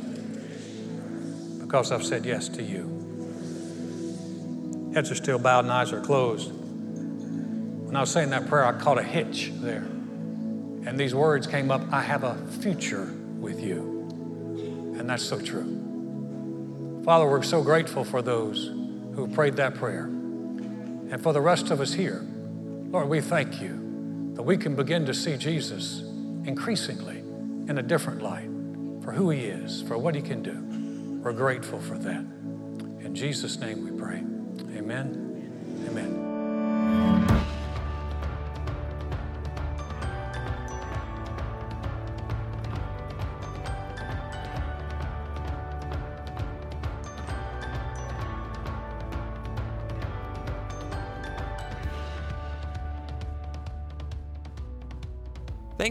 because 1.62 1.92
I've 1.92 2.04
said 2.04 2.26
yes 2.26 2.50
to 2.50 2.62
you. 2.64 2.94
Heads 4.94 5.12
are 5.12 5.16
still 5.16 5.40
bowed 5.40 5.66
and 5.66 5.72
eyes 5.72 5.94
are 5.94 6.02
closed. 6.02 6.52
When 6.52 7.96
I 7.96 8.02
was 8.02 8.12
saying 8.12 8.32
that 8.32 8.48
prayer, 8.48 8.66
I 8.66 8.74
caught 8.74 8.98
a 8.98 9.04
hitch 9.04 9.52
there. 9.56 9.88
And 10.86 11.00
these 11.00 11.16
words 11.16 11.48
came 11.48 11.72
up 11.72 11.82
I 11.92 12.02
have 12.02 12.24
a 12.24 12.36
future 12.62 13.06
with 13.40 13.62
you. 13.62 14.96
And 15.00 15.10
that's 15.10 15.24
so 15.24 15.40
true. 15.40 15.87
Father, 17.08 17.26
we're 17.26 17.42
so 17.42 17.64
grateful 17.64 18.04
for 18.04 18.22
those 18.22 18.66
who 19.16 19.30
prayed 19.30 19.54
that 19.54 19.76
prayer. 19.76 20.04
And 20.04 21.24
for 21.24 21.32
the 21.32 21.40
rest 21.40 21.72
of 21.72 21.80
us 21.80 21.94
here, 21.94 22.22
Lord, 22.90 23.08
we 23.08 23.22
thank 23.22 23.62
you 23.62 24.34
that 24.34 24.44
we 24.44 24.58
can 24.58 24.76
begin 24.76 25.06
to 25.06 25.14
see 25.14 25.38
Jesus 25.38 26.02
increasingly 26.44 27.20
in 27.70 27.78
a 27.78 27.82
different 27.82 28.22
light 28.22 28.50
for 29.06 29.14
who 29.14 29.30
he 29.30 29.46
is, 29.46 29.84
for 29.84 29.98
what 29.98 30.16
he 30.16 30.22
can 30.22 30.44
do. 30.44 31.22
We're 31.24 31.32
grateful 31.32 31.80
for 31.80 31.98
that. 31.98 32.26
In 33.06 33.16
Jesus' 33.16 33.58
name 33.58 33.86
we 33.86 33.98
pray. 33.98 34.18
Amen. 34.78 35.27